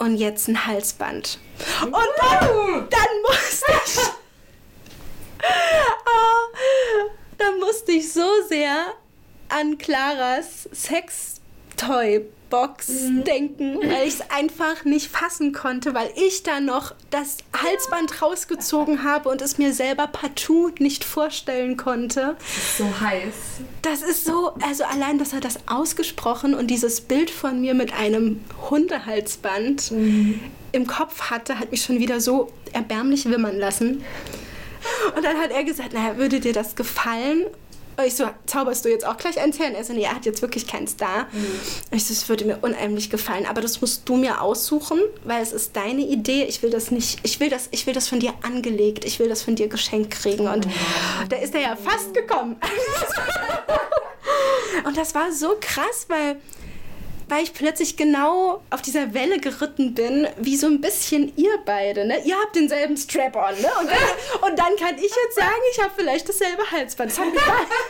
und 0.01 0.15
jetzt 0.15 0.47
ein 0.47 0.65
Halsband. 0.65 1.37
Und 1.83 1.93
dann, 1.93 2.89
dann 2.89 3.21
musste 3.21 3.71
ich. 3.85 3.99
Oh, 5.43 7.07
dann 7.37 7.59
musste 7.59 7.91
ich 7.91 8.11
so 8.11 8.27
sehr 8.49 8.95
an 9.49 9.77
Claras 9.77 10.67
Sextoy-Box 11.81 12.87
denken, 13.25 13.77
weil 13.77 14.07
ich 14.07 14.15
es 14.15 14.31
einfach 14.31 14.83
nicht 14.83 15.07
fassen 15.07 15.53
konnte, 15.53 15.93
weil 15.93 16.09
ich 16.15 16.43
da 16.43 16.59
noch 16.59 16.93
das 17.09 17.37
Halsband 17.55 18.21
rausgezogen 18.21 19.03
habe 19.03 19.29
und 19.29 19.41
es 19.41 19.57
mir 19.57 19.73
selber 19.73 20.07
partout 20.07 20.73
nicht 20.79 21.03
vorstellen 21.03 21.77
konnte. 21.77 22.35
So 22.77 22.85
heiß. 22.99 23.33
Das 23.81 24.01
ist 24.01 24.25
so, 24.25 24.53
also 24.61 24.83
allein, 24.83 25.17
dass 25.17 25.33
er 25.33 25.39
das 25.39 25.59
ausgesprochen 25.67 26.53
und 26.53 26.67
dieses 26.67 27.01
Bild 27.01 27.29
von 27.29 27.61
mir 27.61 27.73
mit 27.73 27.93
einem 27.93 28.41
Hundehalsband 28.69 29.91
im 30.71 30.87
Kopf 30.87 31.29
hatte, 31.29 31.59
hat 31.59 31.71
mich 31.71 31.83
schon 31.83 31.99
wieder 31.99 32.21
so 32.21 32.51
erbärmlich 32.73 33.25
wimmern 33.25 33.57
lassen. 33.57 34.03
Und 35.15 35.23
dann 35.23 35.37
hat 35.37 35.51
er 35.51 35.63
gesagt, 35.63 35.93
naja, 35.93 36.17
würde 36.17 36.39
dir 36.39 36.53
das 36.53 36.75
gefallen? 36.75 37.45
Ich 38.05 38.15
so, 38.15 38.25
zauberst 38.45 38.85
du 38.85 38.89
jetzt 38.89 39.05
auch 39.05 39.17
gleich 39.17 39.39
eins 39.39 39.59
her? 39.59 39.67
Und 39.67 39.75
er 39.75 39.83
so, 39.83 39.93
nee, 39.93 40.03
er 40.03 40.15
hat 40.15 40.25
jetzt 40.25 40.41
wirklich 40.41 40.67
keins 40.67 40.97
da. 40.97 41.27
Und 41.91 41.97
ich 41.97 42.05
so, 42.05 42.13
es 42.13 42.27
würde 42.29 42.45
mir 42.45 42.59
unheimlich 42.61 43.09
gefallen, 43.09 43.45
aber 43.45 43.61
das 43.61 43.81
musst 43.81 44.07
du 44.07 44.15
mir 44.15 44.41
aussuchen, 44.41 44.99
weil 45.23 45.41
es 45.41 45.51
ist 45.51 45.75
deine 45.75 46.01
Idee. 46.01 46.45
Ich 46.45 46.63
will 46.63 46.69
das 46.69 46.91
nicht, 46.91 47.19
ich 47.23 47.39
will 47.39 47.49
das, 47.49 47.67
ich 47.71 47.85
will 47.87 47.93
das 47.93 48.07
von 48.07 48.19
dir 48.19 48.33
angelegt, 48.41 49.05
ich 49.05 49.19
will 49.19 49.29
das 49.29 49.43
von 49.43 49.55
dir 49.55 49.67
geschenkt 49.67 50.11
kriegen. 50.11 50.47
Und 50.47 50.67
da 51.29 51.37
ist 51.37 51.53
er 51.53 51.61
ja 51.61 51.75
fast 51.75 52.13
gekommen. 52.13 52.57
Und 54.85 54.97
das 54.97 55.13
war 55.13 55.31
so 55.31 55.55
krass, 55.59 56.05
weil, 56.07 56.37
weil 57.31 57.43
ich 57.43 57.53
plötzlich 57.53 57.95
genau 57.95 58.61
auf 58.69 58.81
dieser 58.81 59.13
Welle 59.13 59.39
geritten 59.39 59.93
bin, 59.95 60.27
wie 60.37 60.57
so 60.57 60.67
ein 60.67 60.81
bisschen 60.81 61.31
ihr 61.37 61.51
beide. 61.65 62.05
Ne? 62.05 62.21
Ihr 62.25 62.35
habt 62.35 62.55
denselben 62.57 62.97
Strap-on. 62.97 63.55
Ne? 63.61 63.69
Und, 63.79 63.87
dann, 63.89 64.41
und 64.51 64.59
dann 64.59 64.75
kann 64.77 64.95
ich 64.97 65.03
jetzt 65.03 65.35
sagen, 65.35 65.61
ich 65.73 65.81
habe 65.81 65.91
vielleicht 65.95 66.27
dasselbe 66.27 66.69
Halsband. 66.69 67.09
Das 67.11 67.19
hat, 67.19 67.31
mich, 67.31 67.41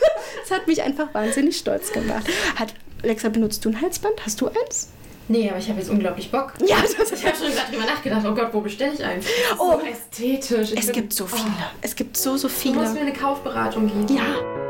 das 0.48 0.50
hat 0.56 0.66
mich 0.68 0.82
einfach 0.82 1.12
wahnsinnig 1.12 1.56
stolz 1.56 1.92
gemacht. 1.92 2.24
Hat, 2.56 2.72
Alexa, 3.02 3.28
benutzt 3.30 3.64
du 3.64 3.70
ein 3.70 3.80
Halsband? 3.80 4.14
Hast 4.24 4.40
du 4.40 4.46
eins? 4.46 4.90
Nee, 5.26 5.48
aber 5.50 5.58
ich 5.58 5.68
habe 5.68 5.80
jetzt 5.80 5.90
unglaublich 5.90 6.30
Bock. 6.30 6.52
Ja, 6.66 6.76
Ich 6.84 6.96
habe 6.98 7.36
schon 7.36 7.52
gerade 7.52 7.70
drüber 7.72 7.84
nachgedacht, 7.86 8.24
oh 8.24 8.34
Gott, 8.34 8.50
wo 8.52 8.60
bestelle 8.60 8.92
ich 8.94 9.04
eins? 9.04 9.26
Oh. 9.58 9.80
so 9.80 9.86
ästhetisch. 9.86 10.70
Ich 10.72 10.78
Es 10.78 10.86
bin- 10.86 10.94
gibt 10.94 11.12
so 11.14 11.26
viele. 11.26 11.50
Es 11.80 11.96
gibt 11.96 12.16
so, 12.16 12.36
so 12.36 12.46
Oh, 12.46 12.50
du 12.64 12.72
musst 12.74 12.92
mir 12.94 13.00
viele. 13.00 13.00
eine 13.00 13.12
Kaufberatung 13.12 13.88
geben. 13.88 14.16
Ja. 14.16 14.61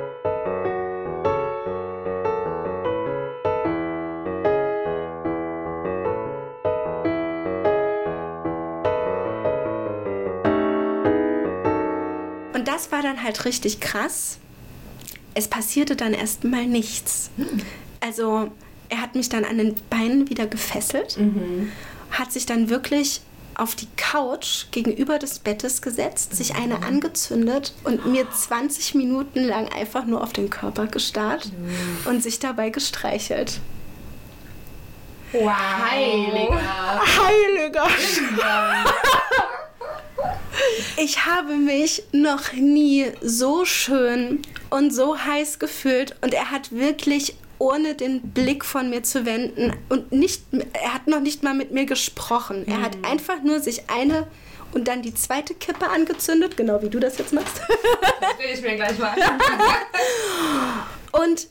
War 13.03 13.13
dann 13.13 13.23
halt 13.23 13.45
richtig 13.45 13.81
krass. 13.81 14.39
Es 15.35 15.49
passierte 15.49 15.97
dann 15.97 16.13
erstmal 16.13 16.67
nichts. 16.67 17.31
Also 18.01 18.51
er 18.89 19.01
hat 19.01 19.15
mich 19.15 19.29
dann 19.29 19.45
an 19.45 19.59
den 19.59 19.75
Beinen 19.89 20.29
wieder 20.29 20.47
gefesselt, 20.47 21.19
hat 22.11 22.33
sich 22.33 22.47
dann 22.47 22.69
wirklich 22.69 23.23
auf 23.55 23.75
die 23.75 23.89
Couch 23.97 24.67
gegenüber 24.71 25.19
des 25.19 25.39
Bettes 25.39 25.83
gesetzt, 25.83 26.35
sich 26.35 26.55
eine 26.55 26.83
angezündet 26.83 27.75
und 27.85 28.07
mir 28.07 28.31
20 28.31 28.95
Minuten 28.95 29.45
lang 29.45 29.69
einfach 29.69 30.07
nur 30.07 30.23
auf 30.23 30.33
den 30.33 30.51
Körper 30.51 30.87
gestarrt 30.87 31.51
und 32.07 32.23
sich 32.23 32.39
dabei 32.39 32.71
gestreichelt. 32.71 33.61
Wow. 35.33 35.51
Heiliger. 35.91 37.01
Heiliger 37.25 37.89
Ich 40.97 41.25
habe 41.27 41.57
mich 41.57 42.03
noch 42.13 42.53
nie 42.53 43.07
so 43.21 43.65
schön 43.65 44.43
und 44.71 44.95
so 44.95 45.19
heiß 45.19 45.59
gefühlt 45.59 46.17
und 46.21 46.35
er 46.35 46.51
hat 46.51 46.73
wirklich 46.73 47.35
ohne 47.59 47.95
den 47.95 48.21
Blick 48.33 48.65
von 48.65 48.91
mir 48.91 49.03
zu 49.03 49.25
wenden 49.25 49.73
und 49.89 50.11
nicht 50.11 50.43
er 50.73 50.95
hat 50.95 51.07
noch 51.07 51.21
nicht 51.21 51.43
mal 51.43 51.55
mit 51.55 51.71
mir 51.71 51.87
gesprochen. 51.87 52.67
Er 52.67 52.83
hat 52.83 52.97
einfach 53.05 53.43
nur 53.43 53.61
sich 53.61 53.89
eine 53.89 54.27
und 54.73 54.89
dann 54.89 55.03
die 55.03 55.15
zweite 55.15 55.55
Kippe 55.55 55.89
angezündet, 55.89 56.57
genau 56.57 56.83
wie 56.83 56.89
du 56.89 56.99
das 56.99 57.19
jetzt 57.19 57.33
machst. 57.33 57.61
Das 58.21 58.39
will 58.39 58.55
ich 58.55 58.63
mir 58.63 58.77
gleich 58.77 58.99
mal. 58.99 59.15
Und 61.13 61.47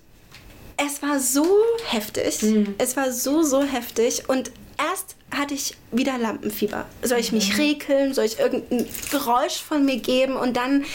es 0.78 1.02
war 1.02 1.20
so 1.20 1.46
heftig. 1.88 2.44
Es 2.78 2.98
war 2.98 3.12
so, 3.12 3.44
so 3.44 3.62
heftig. 3.62 4.28
Und 4.28 4.52
erst 4.78 5.16
hatte 5.36 5.54
ich 5.54 5.76
wieder 5.92 6.18
Lampenfieber. 6.18 6.86
Soll 7.04 7.20
ich 7.20 7.32
mich 7.32 7.58
rekeln? 7.58 8.14
Soll 8.14 8.26
ich 8.26 8.40
irgendein 8.40 8.88
Geräusch 9.12 9.62
von 9.62 9.86
mir 9.86 9.98
geben? 9.98 10.36
Und 10.36 10.58
dann, 10.58 10.86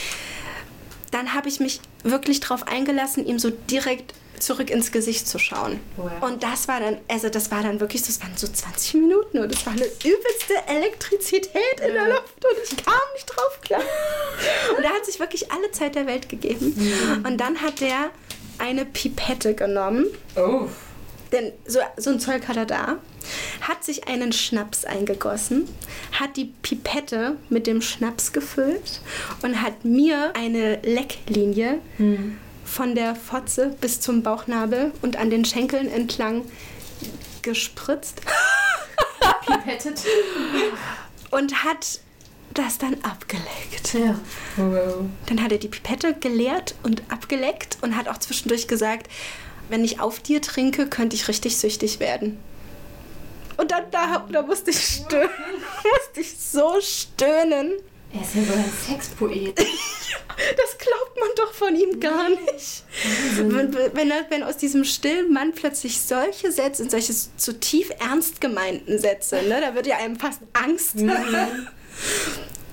dann 1.11 1.35
habe 1.35 1.49
ich 1.49 1.61
mich 1.61 1.81
wirklich 2.03 2.41
darauf 2.41 2.67
eingelassen, 2.69 3.27
ihm 3.27 3.39
so 3.39 3.51
direkt 3.51 4.15
zurück 4.39 4.69
ins 4.71 4.93
Gesicht 4.93 5.27
zu 5.27 5.39
schauen. 5.39 5.81
Wow. 5.97 6.11
Und 6.21 6.43
das 6.43 6.69
war 6.69 6.81
dann, 6.81 6.99
also 7.09 7.29
das 7.31 7.51
war 7.51 7.63
dann 7.63 7.81
wirklich, 7.81 8.03
das 8.03 8.21
waren 8.21 8.33
so 8.37 8.47
20 8.47 8.95
Minuten 8.95 9.39
und 9.39 9.51
das 9.51 9.65
war 9.65 9.73
eine 9.73 9.87
übelste 9.87 10.55
Elektrizität 10.67 11.81
in 11.87 11.95
der 11.95 12.09
Luft 12.09 12.45
und 12.45 12.57
ich 12.63 12.77
kam 12.85 12.95
nicht 13.15 13.27
drauf 13.27 13.61
klar. 13.63 13.81
Und 14.77 14.85
er 14.85 14.91
hat 14.91 15.07
sich 15.07 15.19
wirklich 15.19 15.51
alle 15.51 15.71
Zeit 15.73 15.95
der 15.95 16.07
Welt 16.07 16.29
gegeben. 16.29 16.77
Und 17.27 17.39
dann 17.39 17.63
hat 17.63 17.81
der 17.81 18.11
eine 18.59 18.85
Pipette 18.85 19.55
genommen, 19.55 20.07
Oh. 20.37 20.69
Denn 21.33 21.53
so, 21.67 21.81
so 21.97 22.11
ein 22.11 22.21
Zeug 22.21 22.47
hat 22.49 22.57
er 22.57 22.67
da, 22.67 22.97
hat 23.61 23.85
sich 23.85 24.09
einen 24.09 24.33
Schnaps 24.33 24.85
eingegossen, 24.85 25.69
hat 26.13 26.37
die 26.37 26.53
Pipette 26.63 27.37
mit 27.49 27.67
dem 27.67 27.83
Schnaps 27.83 28.33
gefüllt 28.33 29.01
und 29.43 29.61
hat 29.63 29.85
mir 29.85 30.33
eine 30.37 30.77
Lecklinie 30.83 31.81
von 32.65 32.95
der 32.95 33.15
Fotze 33.17 33.75
bis 33.81 34.01
zum 34.01 34.23
Bauchnabel 34.23 34.93
und 35.03 35.17
an 35.17 35.31
den 35.31 35.45
Schenkeln 35.45 35.89
entlang 35.91 36.43
gespritzt 37.43 38.23
Pipettet. 39.47 40.03
und 41.31 41.65
hat 41.65 42.01
das 42.55 42.79
dann 42.79 42.97
abgeleckt. 43.03 43.95
Ja. 43.95 44.19
Wow. 44.57 45.05
Dann 45.27 45.43
hat 45.43 45.53
er 45.53 45.59
die 45.59 45.69
Pipette 45.69 46.15
geleert 46.15 46.75
und 46.83 47.03
abgeleckt 47.11 47.79
und 47.83 47.97
hat 47.97 48.09
auch 48.09 48.19
zwischendurch 48.19 48.67
gesagt, 48.67 49.11
wenn 49.69 49.85
ich 49.85 50.01
auf 50.01 50.21
dir 50.21 50.41
trinke, 50.43 50.87
könnte 50.87 51.17
ich 51.17 51.29
richtig 51.29 51.57
süchtig 51.57 52.01
werden. 52.01 52.39
Und 53.57 53.71
dann 53.71 53.85
da, 53.91 54.27
da 54.31 54.43
musste 54.43 54.71
ich 54.71 54.79
stöhnen, 54.79 55.31
musste 55.77 56.21
ich 56.21 56.37
so 56.39 56.81
stöhnen. 56.81 57.73
Er 58.13 58.21
ist 58.21 58.35
ja 58.35 58.43
so 58.43 58.53
ein 58.53 58.73
Sexpoet. 58.87 59.55
Das 60.39 60.77
glaubt 60.77 61.19
man 61.19 61.29
doch 61.37 61.55
von 61.55 61.75
ihm 61.75 61.99
gar 61.99 62.29
nicht. 62.29 62.85
Wenn, 63.37 63.75
wenn, 63.75 64.11
wenn 64.29 64.43
aus 64.43 64.59
diesem 64.59 64.85
stillen 64.85 65.33
Mann 65.33 65.53
plötzlich 65.55 65.99
solche 66.03 66.53
Sätze 66.53 66.83
und 66.83 66.91
solche 66.91 67.15
so 67.39 67.53
tief 67.55 67.91
ernst 67.99 68.43
gemeinten 68.43 68.99
Sätze, 68.99 69.37
ne, 69.45 69.63
da 69.63 69.75
wird 69.75 69.87
ja 69.87 69.97
einem 69.97 70.17
fast 70.17 70.41
Angst. 70.53 70.97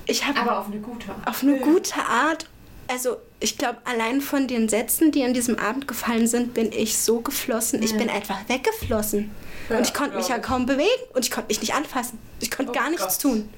Ich 0.04 0.26
habe 0.26 0.38
Aber 0.40 0.58
auf 0.58 0.66
eine 0.66 0.78
gute 0.78 1.10
Art. 1.10 1.26
auf 1.26 1.42
eine 1.42 1.56
gute 1.56 1.96
Art. 1.96 2.50
Also 2.86 3.16
ich 3.44 3.58
glaube, 3.58 3.78
allein 3.84 4.20
von 4.22 4.48
den 4.48 4.68
Sätzen, 4.70 5.12
die 5.12 5.22
an 5.22 5.34
diesem 5.34 5.58
Abend 5.58 5.86
gefallen 5.86 6.26
sind, 6.26 6.54
bin 6.54 6.72
ich 6.72 6.96
so 6.98 7.20
geflossen. 7.20 7.82
Ich 7.82 7.94
bin 7.96 8.08
einfach 8.08 8.38
weggeflossen. 8.48 9.30
Ja, 9.68 9.76
und 9.78 9.86
ich 9.86 9.92
konnte 9.94 10.16
mich 10.16 10.28
ja 10.28 10.38
kaum 10.38 10.64
bewegen 10.66 10.88
und 11.14 11.24
ich 11.24 11.30
konnte 11.30 11.48
mich 11.48 11.60
nicht 11.60 11.74
anfassen. 11.74 12.18
Ich 12.40 12.50
konnte 12.50 12.72
Oh 12.72 12.74
gar 12.74 12.88
nichts 12.90 13.18
Gott. 13.18 13.20
tun. 13.20 13.50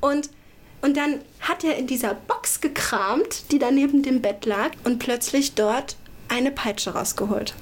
Und, 0.00 0.30
und 0.80 0.96
dann 0.96 1.20
hat 1.40 1.64
er 1.64 1.76
in 1.76 1.86
dieser 1.88 2.14
Box 2.14 2.60
gekramt, 2.60 3.50
die 3.50 3.58
da 3.58 3.70
neben 3.72 4.02
dem 4.02 4.22
Bett 4.22 4.46
lag 4.46 4.70
und 4.84 4.98
plötzlich 5.00 5.54
dort 5.54 5.96
eine 6.28 6.52
Peitsche 6.52 6.94
rausgeholt. 6.94 7.54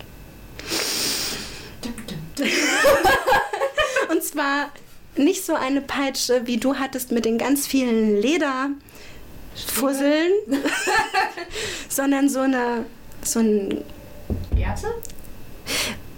Und 4.11 4.23
zwar 4.23 4.71
nicht 5.17 5.45
so 5.45 5.55
eine 5.55 5.81
Peitsche, 5.81 6.47
wie 6.47 6.59
du 6.59 6.77
hattest 6.77 7.11
mit 7.11 7.25
den 7.25 7.39
ganz 7.39 7.67
vielen 7.67 8.17
Lederfusseln, 9.59 10.33
sondern 11.89 12.29
so 12.29 12.41
eine, 12.41 12.85
so 13.23 13.41
ein, 13.41 13.85
Erte? 14.57 14.95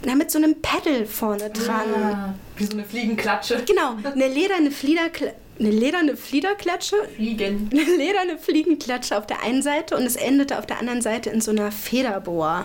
na, 0.05 0.15
mit 0.15 0.31
so 0.31 0.39
einem 0.39 0.57
Pedal 0.61 1.07
vorne 1.07 1.51
dran. 1.51 1.95
Ah, 1.95 2.35
wie 2.57 2.65
so 2.65 2.73
eine 2.73 2.85
Fliegenklatsche. 2.85 3.63
Genau, 3.67 3.97
eine 4.05 4.29
lederne 4.29 4.71
Fliederkla 4.71 5.33
eine 5.59 5.71
lederne 5.71 6.17
Fliederklatsche, 6.17 6.97
Fliegen. 7.17 7.69
eine 7.71 7.83
lederne 7.83 8.39
Fliegenklatsche 8.39 9.19
auf 9.19 9.27
der 9.27 9.43
einen 9.43 9.63
Seite 9.63 9.95
und 9.95 10.05
es 10.05 10.17
endete 10.17 10.59
auf 10.59 10.65
der 10.65 10.79
anderen 10.79 11.03
Seite 11.03 11.29
in 11.29 11.43
so 11.43 11.51
einer 11.51 11.71
Federboa. 11.71 12.65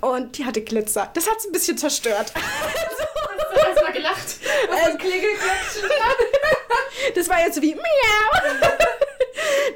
Und 0.00 0.38
die 0.38 0.46
hatte 0.46 0.62
Glitzer. 0.62 1.10
Das 1.12 1.28
hat 1.28 1.36
es 1.38 1.44
ein 1.44 1.52
bisschen 1.52 1.76
zerstört. 1.76 2.32
Hast 2.34 3.54
du 3.54 3.68
erstmal 3.68 3.92
gelacht? 3.92 4.36
Ein 4.86 4.96
Klingelklatschen 4.96 5.82
Das 7.14 7.28
war 7.28 7.40
jetzt 7.44 7.56
so 7.56 7.62
wie 7.62 7.74
Miau. 7.74 7.82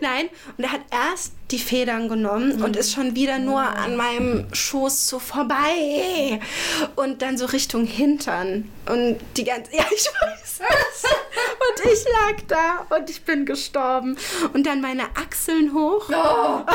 Nein, 0.04 0.28
und 0.58 0.64
er 0.64 0.72
hat 0.72 0.82
erst 0.90 1.32
die 1.50 1.58
Federn 1.58 2.10
genommen 2.10 2.62
und 2.62 2.76
ist 2.76 2.92
schon 2.92 3.16
wieder 3.16 3.38
nur 3.38 3.62
an 3.62 3.96
meinem 3.96 4.46
Schoß 4.52 5.08
so 5.08 5.18
vorbei. 5.18 6.40
Und 6.94 7.22
dann 7.22 7.38
so 7.38 7.46
Richtung 7.46 7.86
Hintern. 7.86 8.70
Und 8.84 9.16
die 9.34 9.44
ganze. 9.44 9.74
Ja, 9.74 9.84
ich 9.90 10.04
weiß. 10.04 10.60
Und 10.60 11.90
ich 11.90 12.04
lag 12.04 12.42
da 12.48 12.94
und 12.94 13.08
ich 13.08 13.24
bin 13.24 13.46
gestorben. 13.46 14.18
Und 14.52 14.66
dann 14.66 14.82
meine 14.82 15.04
Achseln 15.14 15.72
hoch. 15.72 16.10
Oh. 16.10 16.60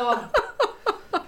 oh. 0.00 0.14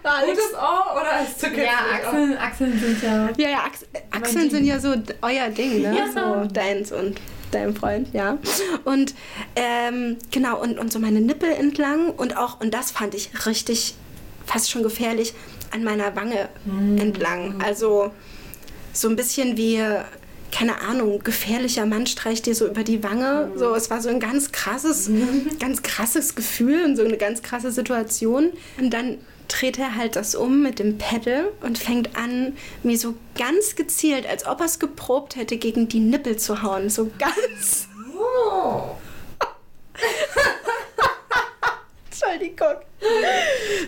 Alex. 0.02 0.38
Gutes 0.38 0.54
Ohr 0.54 0.99
oder 0.99 1.23
ist 1.25 1.40
zu 1.40 1.47
kitzlig? 1.49 1.66
Ja, 1.66 1.78
Achseln, 1.95 2.38
Achseln 2.38 2.81
sind 2.81 3.02
ja. 3.02 3.28
Ja, 3.37 3.49
ja, 3.50 3.59
Achs 3.59 3.87
Achseln 4.11 4.50
sind 4.50 4.64
ja 4.64 4.81
so 4.81 4.95
euer 5.21 5.49
Ding, 5.50 5.83
ne? 5.83 5.95
Ja. 5.95 6.07
So 6.09 6.49
deins 6.49 6.90
und 6.90 7.21
dein 7.55 7.75
Freund, 7.75 8.09
ja. 8.13 8.39
Und 8.85 9.15
ähm, 9.57 10.17
genau, 10.31 10.61
und, 10.61 10.79
und 10.79 10.93
so 10.93 10.99
meine 10.99 11.21
Nippel 11.21 11.51
entlang 11.51 12.11
und 12.11 12.37
auch, 12.37 12.61
und 12.61 12.73
das 12.75 12.91
fand 12.91 13.15
ich 13.15 13.31
richtig 13.47 13.95
fast 14.47 14.71
schon 14.71 14.83
gefährlich, 14.83 15.35
an 15.71 15.85
meiner 15.85 16.15
Wange 16.17 16.49
entlang. 16.99 17.63
Also 17.63 18.13
so 18.93 19.09
ein 19.09 19.17
bisschen 19.17 19.57
wie, 19.57 19.83
keine 20.53 20.81
Ahnung, 20.83 21.21
gefährlicher 21.25 21.87
Mann 21.87 22.07
streicht 22.07 22.47
dir 22.47 22.55
so 22.55 22.69
über 22.69 22.85
die 22.85 23.03
Wange. 23.03 23.51
So, 23.57 23.75
es 23.75 23.91
war 23.91 24.01
so 24.01 24.11
ein 24.11 24.21
ganz 24.21 24.53
krasses, 24.53 25.11
ganz 25.59 25.83
krasses 25.83 26.35
Gefühl 26.35 26.85
und 26.85 26.97
so 26.97 27.05
eine 27.05 27.17
ganz 27.17 27.43
krasse 27.43 27.73
Situation. 27.73 28.53
Und 28.79 28.91
dann 28.91 29.19
dreht 29.49 29.79
er 29.79 29.97
halt 29.97 30.15
das 30.15 30.35
um 30.35 30.63
mit 30.63 30.79
dem 30.79 30.99
Pedal 30.99 31.49
und 31.63 31.79
fängt 31.79 32.17
an, 32.17 32.57
mir 32.83 32.99
so 32.99 33.15
ganz 33.37 33.77
gezielt, 33.77 34.27
als 34.27 34.47
ob 34.47 34.61
er 34.61 34.67
es 34.67 34.79
geprobt 34.79 35.37
hätte, 35.37 35.57
gegen 35.57 35.89
die 35.89 36.01
Nippel 36.01 36.37
zu 36.37 36.63
hauen. 36.63 36.91
So 36.91 37.11
ganz. 37.19 37.89
Oh. 38.17 38.83
Entschuldigung. 42.11 42.77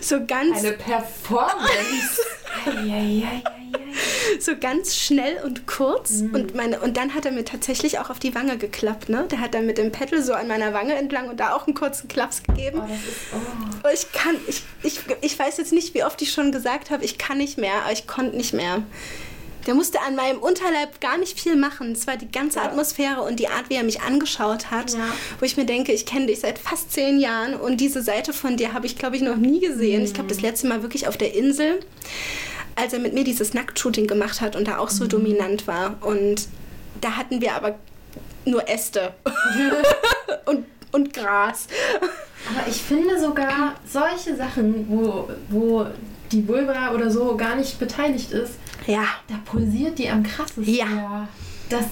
So 0.01 0.25
ganz. 0.25 0.59
Eine 0.59 0.73
Performance. 0.73 2.21
so 4.43 4.57
ganz 4.57 4.95
schnell 4.95 5.41
und 5.43 5.67
kurz. 5.67 6.11
Mhm. 6.21 6.33
Und, 6.35 6.55
meine, 6.55 6.79
und 6.79 6.97
dann 6.97 7.13
hat 7.13 7.25
er 7.25 7.31
mir 7.31 7.45
tatsächlich 7.45 7.99
auch 7.99 8.09
auf 8.09 8.19
die 8.19 8.33
Wange 8.35 8.57
geklappt. 8.57 9.09
Ne? 9.09 9.25
Der 9.31 9.39
hat 9.39 9.53
dann 9.53 9.65
mit 9.65 9.77
dem 9.77 9.91
Pedal 9.91 10.21
so 10.21 10.33
an 10.33 10.47
meiner 10.47 10.73
Wange 10.73 10.95
entlang 10.95 11.29
und 11.29 11.39
da 11.39 11.53
auch 11.53 11.67
einen 11.67 11.75
kurzen 11.75 12.07
Klaps 12.07 12.43
gegeben. 12.43 12.81
Oh, 12.81 12.93
ist, 12.93 13.33
oh. 13.33 13.87
Ich 13.93 14.11
kann, 14.11 14.35
ich, 14.47 14.63
ich, 14.83 14.99
ich 15.21 15.37
weiß 15.37 15.57
jetzt 15.57 15.73
nicht, 15.73 15.93
wie 15.93 16.03
oft 16.03 16.21
ich 16.21 16.31
schon 16.31 16.51
gesagt 16.51 16.89
habe, 16.91 17.03
ich 17.05 17.17
kann 17.17 17.37
nicht 17.37 17.57
mehr, 17.57 17.83
aber 17.83 17.91
ich 17.93 18.07
konnte 18.07 18.35
nicht 18.35 18.53
mehr. 18.53 18.83
Der 19.67 19.73
musste 19.73 19.99
an 20.01 20.15
meinem 20.15 20.37
Unterleib 20.37 21.01
gar 21.01 21.17
nicht 21.17 21.39
viel 21.39 21.55
machen. 21.55 21.93
Es 21.93 22.05
war 22.05 22.17
die 22.17 22.31
ganze 22.31 22.61
Atmosphäre 22.61 23.21
und 23.21 23.39
die 23.39 23.47
Art, 23.47 23.69
wie 23.69 23.73
er 23.75 23.83
mich 23.83 24.01
angeschaut 24.01 24.69
hat, 24.69 24.93
Ja. 24.93 24.99
wo 25.39 25.45
ich 25.45 25.57
mir 25.57 25.65
denke, 25.65 25.91
ich 25.91 26.05
kenne 26.05 26.27
dich 26.27 26.41
seit 26.41 26.59
fast 26.59 26.91
zehn 26.91 27.19
Jahren 27.19 27.55
und 27.55 27.81
diese 27.81 28.03
Seite 28.03 28.31
von 28.31 28.57
dir 28.57 28.73
habe 28.73 28.85
ich, 28.85 28.95
glaube 28.95 29.15
ich, 29.15 29.23
noch 29.23 29.37
nie 29.37 29.59
gesehen. 29.59 30.03
Ich 30.03 30.13
glaube, 30.13 30.29
das 30.29 30.41
letzte 30.41 30.67
Mal 30.67 30.83
wirklich 30.83 31.07
auf 31.07 31.17
der 31.17 31.33
Insel, 31.33 31.79
als 32.75 32.93
er 32.93 32.99
mit 32.99 33.13
mir 33.13 33.23
dieses 33.23 33.53
Nacktshooting 33.53 34.07
gemacht 34.07 34.41
hat 34.41 34.55
und 34.55 34.67
da 34.67 34.77
auch 34.77 34.89
so 34.89 35.07
dominant 35.07 35.67
war. 35.67 35.95
Und 36.01 36.47
da 37.01 37.11
hatten 37.11 37.41
wir 37.41 37.53
aber 37.53 37.75
nur 38.45 38.67
Äste 38.69 39.13
und, 40.45 40.65
und 40.91 41.13
Gras. 41.13 41.67
Aber 42.49 42.67
ich 42.67 42.75
finde 42.81 43.19
sogar 43.19 43.75
solche 43.87 44.35
Sachen, 44.35 44.85
wo, 44.89 45.29
wo 45.49 45.85
die 46.31 46.47
Vulva 46.47 46.91
oder 46.91 47.09
so 47.09 47.35
gar 47.37 47.55
nicht 47.55 47.79
beteiligt 47.79 48.31
ist, 48.31 48.53
Ja. 48.87 49.03
da 49.27 49.35
pulsiert 49.45 49.97
die 49.97 50.09
am 50.09 50.23
krassesten. 50.23 50.63
Ja. 50.65 50.85
Ja. 50.85 51.27
Das, 51.69 51.85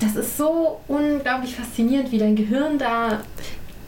das 0.00 0.16
ist 0.16 0.36
so 0.36 0.80
unglaublich 0.88 1.54
faszinierend, 1.54 2.10
wie 2.12 2.18
dein 2.18 2.36
Gehirn 2.36 2.78
da 2.78 3.22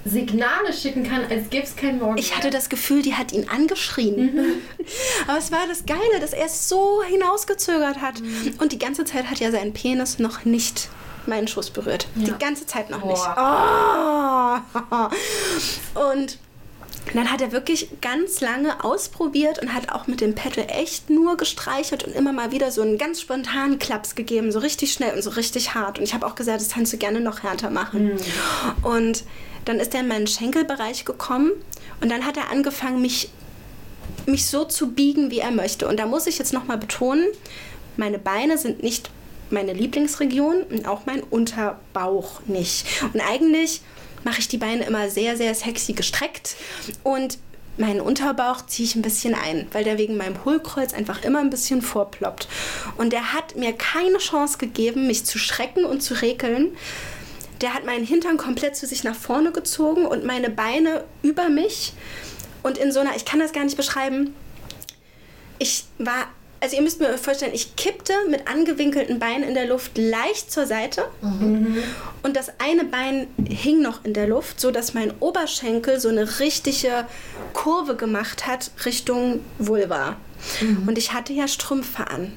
Signale 0.07 0.73
schicken 0.73 1.05
kann, 1.05 1.25
als 1.29 1.51
gäbe 1.51 1.65
es 1.65 1.77
kein 1.77 1.99
Morgen. 1.99 2.19
Ich 2.19 2.37
hatte 2.37 2.51
das 2.51 2.69
Gefühl, 2.69 3.03
die 3.03 3.15
hat 3.15 3.33
ihn 3.33 3.49
angeschrien. 3.49 4.35
Mhm. 4.35 4.45
Aber 5.27 5.39
es 5.39 5.51
war 5.51 5.67
das 5.69 5.85
Geile, 5.85 6.21
dass 6.21 6.33
er 6.33 6.47
es 6.47 6.69
so 6.69 7.03
hinausgezögert 7.03 8.01
hat. 8.01 8.21
Mhm. 8.21 8.55
Und 8.59 8.73
die 8.73 8.79
ganze 8.79 9.05
Zeit 9.05 9.31
hat 9.31 9.41
ja 9.41 9.51
sein 9.51 9.73
Penis 9.73 10.19
noch 10.19 10.45
nicht 10.45 10.89
meinen 11.27 11.49
Schuss 11.49 11.71
berührt. 11.71 12.07
Ja. 12.15 12.25
Die 12.25 12.39
ganze 12.39 12.67
Zeit 12.67 12.91
noch 12.91 13.01
Boah. 13.01 14.65
nicht. 14.73 14.81
Oh. 15.95 16.01
Und 16.13 16.39
dann 17.15 17.31
hat 17.31 17.41
er 17.41 17.53
wirklich 17.53 17.89
ganz 18.01 18.41
lange 18.41 18.85
ausprobiert 18.85 19.61
und 19.61 19.73
hat 19.73 19.93
auch 19.93 20.09
mit 20.09 20.21
dem 20.21 20.35
Pedal 20.35 20.67
echt 20.69 21.09
nur 21.09 21.37
gestreichelt 21.37 22.03
und 22.05 22.15
immer 22.15 22.33
mal 22.33 22.51
wieder 22.51 22.73
so 22.73 22.83
einen 22.83 22.99
ganz 22.99 23.21
spontanen 23.21 23.79
Klaps 23.79 24.17
gegeben, 24.17 24.51
so 24.51 24.59
richtig 24.59 24.93
schnell 24.93 25.15
und 25.15 25.23
so 25.23 25.31
richtig 25.31 25.75
hart. 25.75 25.99
Und 25.99 26.05
ich 26.05 26.15
habe 26.15 26.27
auch 26.27 26.35
gesagt, 26.35 26.61
das 26.61 26.71
kannst 26.71 26.93
du 26.93 26.97
gerne 26.97 27.21
noch 27.21 27.43
härter 27.43 27.71
machen. 27.71 28.15
Mhm. 28.15 28.85
Und 28.85 29.25
dann 29.67 29.79
ist 29.79 29.95
er 29.95 30.01
in 30.01 30.09
meinen 30.09 30.27
Schenkelbereich 30.27 31.05
gekommen 31.05 31.53
und 32.01 32.11
dann 32.11 32.25
hat 32.25 32.39
er 32.39 32.51
angefangen, 32.51 33.03
mich, 33.03 33.29
mich 34.25 34.47
so 34.47 34.65
zu 34.65 34.93
biegen, 34.93 35.31
wie 35.31 35.41
er 35.41 35.51
möchte. 35.51 35.87
Und 35.87 35.99
da 35.99 36.07
muss 36.07 36.27
ich 36.27 36.39
jetzt 36.39 36.55
nochmal 36.55 36.79
betonen, 36.79 37.27
meine 37.99 38.19
Beine 38.19 38.57
sind 38.57 38.83
nicht 38.83 39.11
meine 39.51 39.73
Lieblingsregion 39.73 40.63
und 40.65 40.89
auch 40.89 41.03
mein 41.07 41.23
Unterbauch 41.23 42.41
nicht. 42.47 42.87
Und 43.13 43.21
eigentlich 43.21 43.83
mache 44.25 44.41
ich 44.41 44.49
die 44.49 44.59
Beine 44.59 44.85
immer 44.85 45.09
sehr, 45.09 45.37
sehr 45.37 45.55
sexy 45.55 45.93
gestreckt 45.93 46.57
und 47.03 47.39
meinen 47.79 48.01
Unterbauch 48.01 48.67
ziehe 48.67 48.89
ich 48.89 48.97
ein 48.97 49.03
bisschen 49.03 49.35
ein, 49.35 49.67
weil 49.73 49.85
der 49.85 49.99
wegen 49.99 50.17
meinem 50.17 50.45
Hohlkreuz 50.45 50.95
einfach 50.95 51.23
immer 51.23 51.41
ein 51.41 51.51
bisschen 51.51 51.83
vorploppt. 51.83 52.49
Und 52.97 53.13
der 53.13 53.33
hat 53.33 53.57
mir 53.57 53.73
keine 53.73 54.19
Chance 54.19 54.59
gegeben, 54.59 55.07
mich 55.07 55.25
zu 55.25 55.39
schrecken 55.39 55.85
und 55.85 56.03
zu 56.03 56.15
rekeln. 56.15 56.77
Der 57.61 57.75
hat 57.75 57.85
meinen 57.85 58.05
Hintern 58.05 58.37
komplett 58.37 58.77
zu 58.77 58.87
sich 58.87 59.05
nach 59.05 59.15
vorne 59.15 59.53
gezogen 59.53 60.07
und 60.07 60.25
meine 60.25 60.51
Beine 60.51 61.05
über 61.23 61.49
mich. 61.49 61.93
Und 62.63 62.79
in 62.79 62.93
so 62.93 63.01
einer, 63.01 63.17
ich 63.17 63.25
kann 63.25 63.39
das 63.39 63.53
gar 63.53 63.65
nicht 63.65 63.77
beschreiben, 63.77 64.35
ich 65.59 65.85
war 65.99 66.27
also 66.61 66.77
ihr 66.77 66.83
müsst 66.83 67.01
mir 67.01 67.17
vorstellen, 67.19 67.53
ich 67.55 67.77
kippte 67.77 68.13
mit 68.29 68.49
angewinkelten 68.49 69.19
Beinen 69.19 69.43
in 69.43 69.55
der 69.55 69.67
Luft 69.67 69.99
leicht 69.99 70.51
zur 70.51 70.67
Seite 70.67 71.05
mhm. 71.21 71.79
und 72.23 72.37
das 72.37 72.51
eine 72.59 72.85
Bein 72.85 73.27
hing 73.47 73.83
noch 73.83 74.05
in 74.05 74.15
der 74.15 74.27
Luft, 74.27 74.61
so 74.61 74.71
dass 74.71 74.95
mein 74.95 75.13
Oberschenkel 75.21 76.01
so 76.01 76.09
eine 76.09 76.41
richtige 76.41 77.07
Kurve 77.53 77.97
gemacht 77.97 78.47
hat 78.47 78.71
Richtung 78.85 79.41
Vulva. 79.59 80.17
Mhm. 80.61 80.89
Und 80.89 80.99
ich 80.99 81.13
hatte 81.13 81.33
ja 81.33 81.47
Strümpfe 81.47 82.09
an. 82.09 82.33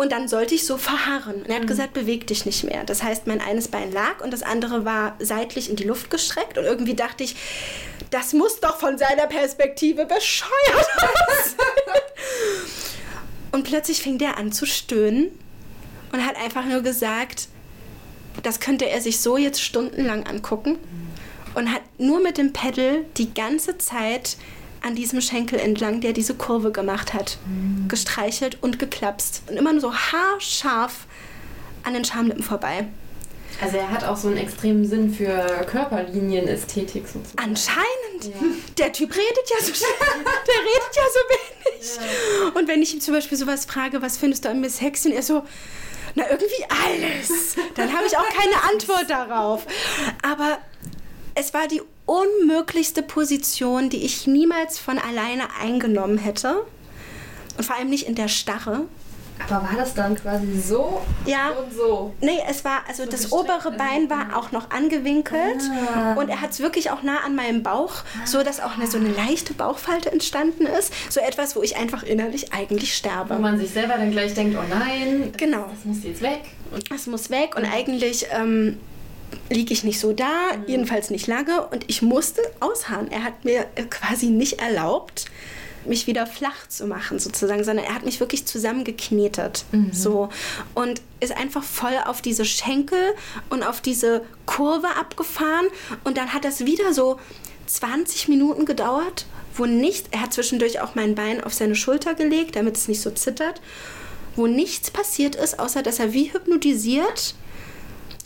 Und 0.00 0.12
dann 0.12 0.28
sollte 0.28 0.54
ich 0.54 0.64
so 0.64 0.78
verharren. 0.78 1.42
Und 1.42 1.50
er 1.50 1.56
hat 1.56 1.64
mhm. 1.64 1.66
gesagt, 1.66 1.92
beweg 1.92 2.26
dich 2.26 2.46
nicht 2.46 2.64
mehr. 2.64 2.84
Das 2.84 3.02
heißt, 3.02 3.26
mein 3.26 3.42
eines 3.42 3.68
Bein 3.68 3.92
lag 3.92 4.22
und 4.24 4.32
das 4.32 4.42
andere 4.42 4.86
war 4.86 5.14
seitlich 5.18 5.68
in 5.68 5.76
die 5.76 5.84
Luft 5.84 6.08
gestreckt. 6.08 6.56
Und 6.56 6.64
irgendwie 6.64 6.94
dachte 6.94 7.22
ich, 7.22 7.36
das 8.08 8.32
muss 8.32 8.60
doch 8.60 8.78
von 8.78 8.96
seiner 8.96 9.26
Perspektive 9.26 10.06
bescheuert 10.06 10.88
aussehen. 11.28 11.58
Und 13.52 13.64
plötzlich 13.64 14.00
fing 14.00 14.16
der 14.16 14.38
an 14.38 14.52
zu 14.52 14.64
stöhnen 14.64 15.36
und 16.12 16.24
hat 16.24 16.36
einfach 16.36 16.64
nur 16.66 16.82
gesagt, 16.82 17.48
das 18.44 18.60
könnte 18.60 18.88
er 18.88 19.00
sich 19.00 19.18
so 19.18 19.36
jetzt 19.36 19.60
stundenlang 19.60 20.24
angucken 20.24 20.78
und 21.56 21.72
hat 21.72 21.82
nur 21.98 22.20
mit 22.20 22.38
dem 22.38 22.52
Pedal 22.52 23.04
die 23.16 23.34
ganze 23.34 23.76
Zeit 23.76 24.36
an 24.82 24.94
diesem 24.94 25.20
Schenkel 25.20 25.58
entlang, 25.58 26.00
der 26.00 26.12
diese 26.12 26.34
Kurve 26.34 26.72
gemacht 26.72 27.12
hat, 27.14 27.38
mhm. 27.46 27.88
gestreichelt 27.88 28.58
und 28.60 28.78
geklapst. 28.78 29.42
Und 29.48 29.56
immer 29.56 29.72
nur 29.72 29.80
so 29.80 29.94
haarscharf 29.94 31.06
an 31.82 31.94
den 31.94 32.04
Schamlippen 32.04 32.42
vorbei. 32.42 32.86
Also 33.60 33.76
er 33.76 33.90
hat 33.90 34.04
auch 34.04 34.16
so 34.16 34.28
einen 34.28 34.38
extremen 34.38 34.86
Sinn 34.86 35.12
für 35.12 35.66
Körperlinien-Ästhetik 35.66 37.06
sozusagen. 37.06 37.36
Anscheinend. 37.36 38.24
Ja. 38.24 38.46
Der 38.78 38.92
Typ 38.92 39.14
redet 39.14 39.50
ja 39.50 39.64
so 39.64 39.72
der 39.72 40.60
redet 40.60 40.96
ja 40.96 41.02
so 41.12 41.20
wenig. 41.28 41.96
Ja. 41.96 42.58
Und 42.58 42.68
wenn 42.68 42.80
ich 42.80 42.94
ihm 42.94 43.00
zum 43.00 43.14
Beispiel 43.14 43.36
sowas 43.36 43.66
frage, 43.66 44.00
was 44.00 44.16
findest 44.16 44.44
du 44.44 44.50
an 44.50 44.60
Miss 44.60 44.80
Hexen, 44.80 45.12
er 45.12 45.22
so, 45.22 45.44
na 46.14 46.30
irgendwie 46.30 46.64
alles. 46.68 47.56
Dann 47.74 47.92
habe 47.92 48.06
ich 48.06 48.16
auch 48.16 48.28
keine 48.28 48.72
Antwort 48.72 49.10
darauf. 49.10 49.66
Aber 50.22 50.58
es 51.34 51.52
war 51.52 51.68
die 51.68 51.82
unmöglichste 52.10 53.02
Position, 53.02 53.88
die 53.88 54.04
ich 54.04 54.26
niemals 54.26 54.80
von 54.80 54.98
alleine 54.98 55.44
eingenommen 55.60 56.18
hätte. 56.18 56.66
Und 57.56 57.64
vor 57.64 57.76
allem 57.76 57.88
nicht 57.88 58.08
in 58.08 58.16
der 58.16 58.26
Starre. 58.26 58.86
Aber 59.48 59.62
war 59.62 59.76
das 59.76 59.94
dann 59.94 60.16
quasi 60.16 60.60
so 60.60 61.00
ja. 61.24 61.50
und 61.50 61.72
so? 61.72 62.12
Nee, 62.20 62.40
es 62.48 62.64
war, 62.64 62.82
also 62.88 63.04
so 63.04 63.10
das 63.10 63.32
obere 63.32 63.70
Bein 63.70 64.10
war 64.10 64.36
auch 64.36 64.52
noch 64.52 64.70
angewinkelt 64.70 65.62
ah. 65.94 66.12
und 66.14 66.28
er 66.28 66.42
hat 66.42 66.50
es 66.50 66.60
wirklich 66.60 66.90
auch 66.90 67.02
nah 67.02 67.20
an 67.24 67.36
meinem 67.36 67.62
Bauch, 67.62 67.92
ah. 67.92 68.26
so 68.26 68.42
dass 68.42 68.60
auch 68.60 68.76
eine, 68.76 68.86
so 68.86 68.98
eine 68.98 69.08
leichte 69.08 69.54
Bauchfalte 69.54 70.12
entstanden 70.12 70.66
ist. 70.66 70.92
So 71.08 71.20
etwas, 71.20 71.56
wo 71.56 71.62
ich 71.62 71.76
einfach 71.76 72.02
innerlich 72.02 72.52
eigentlich 72.52 72.94
sterbe. 72.94 73.36
Wo 73.36 73.40
man 73.40 73.58
sich 73.58 73.70
selber 73.70 73.94
dann 73.94 74.10
gleich 74.10 74.34
denkt, 74.34 74.58
oh 74.58 74.64
nein, 74.68 75.30
das, 75.32 75.38
genau. 75.38 75.70
das 75.74 75.84
muss 75.84 76.04
jetzt 76.04 76.20
weg. 76.20 76.42
Und 76.72 76.90
das 76.90 77.06
muss 77.06 77.30
weg 77.30 77.56
und 77.56 77.64
eigentlich 77.64 78.26
ähm, 78.30 78.78
liege 79.48 79.72
ich 79.72 79.84
nicht 79.84 80.00
so 80.00 80.12
da, 80.12 80.56
mhm. 80.56 80.64
jedenfalls 80.66 81.10
nicht 81.10 81.26
lange 81.26 81.66
und 81.66 81.84
ich 81.88 82.02
musste 82.02 82.42
ausharren. 82.60 83.10
Er 83.10 83.24
hat 83.24 83.44
mir 83.44 83.64
quasi 83.90 84.26
nicht 84.26 84.60
erlaubt, 84.60 85.26
mich 85.86 86.06
wieder 86.06 86.26
flach 86.26 86.68
zu 86.68 86.86
machen 86.86 87.18
sozusagen, 87.18 87.64
sondern 87.64 87.86
er 87.86 87.94
hat 87.94 88.04
mich 88.04 88.20
wirklich 88.20 88.46
zusammengeknetet. 88.46 89.64
Mhm. 89.72 89.92
So. 89.92 90.28
Und 90.74 91.00
ist 91.20 91.36
einfach 91.36 91.62
voll 91.62 91.96
auf 92.06 92.22
diese 92.22 92.44
Schenkel 92.44 93.14
und 93.48 93.62
auf 93.62 93.80
diese 93.80 94.22
Kurve 94.46 94.88
abgefahren. 94.98 95.66
Und 96.04 96.16
dann 96.16 96.32
hat 96.32 96.44
das 96.44 96.66
wieder 96.66 96.92
so 96.92 97.18
20 97.66 98.28
Minuten 98.28 98.66
gedauert, 98.66 99.26
wo 99.54 99.66
nicht, 99.66 100.08
er 100.10 100.22
hat 100.22 100.32
zwischendurch 100.32 100.80
auch 100.80 100.94
mein 100.94 101.14
Bein 101.14 101.42
auf 101.42 101.54
seine 101.54 101.74
Schulter 101.74 102.14
gelegt, 102.14 102.56
damit 102.56 102.76
es 102.76 102.88
nicht 102.88 103.00
so 103.00 103.10
zittert, 103.10 103.60
wo 104.36 104.46
nichts 104.46 104.90
passiert 104.90 105.34
ist, 105.34 105.58
außer 105.58 105.82
dass 105.82 105.98
er 105.98 106.12
wie 106.12 106.32
hypnotisiert 106.32 107.34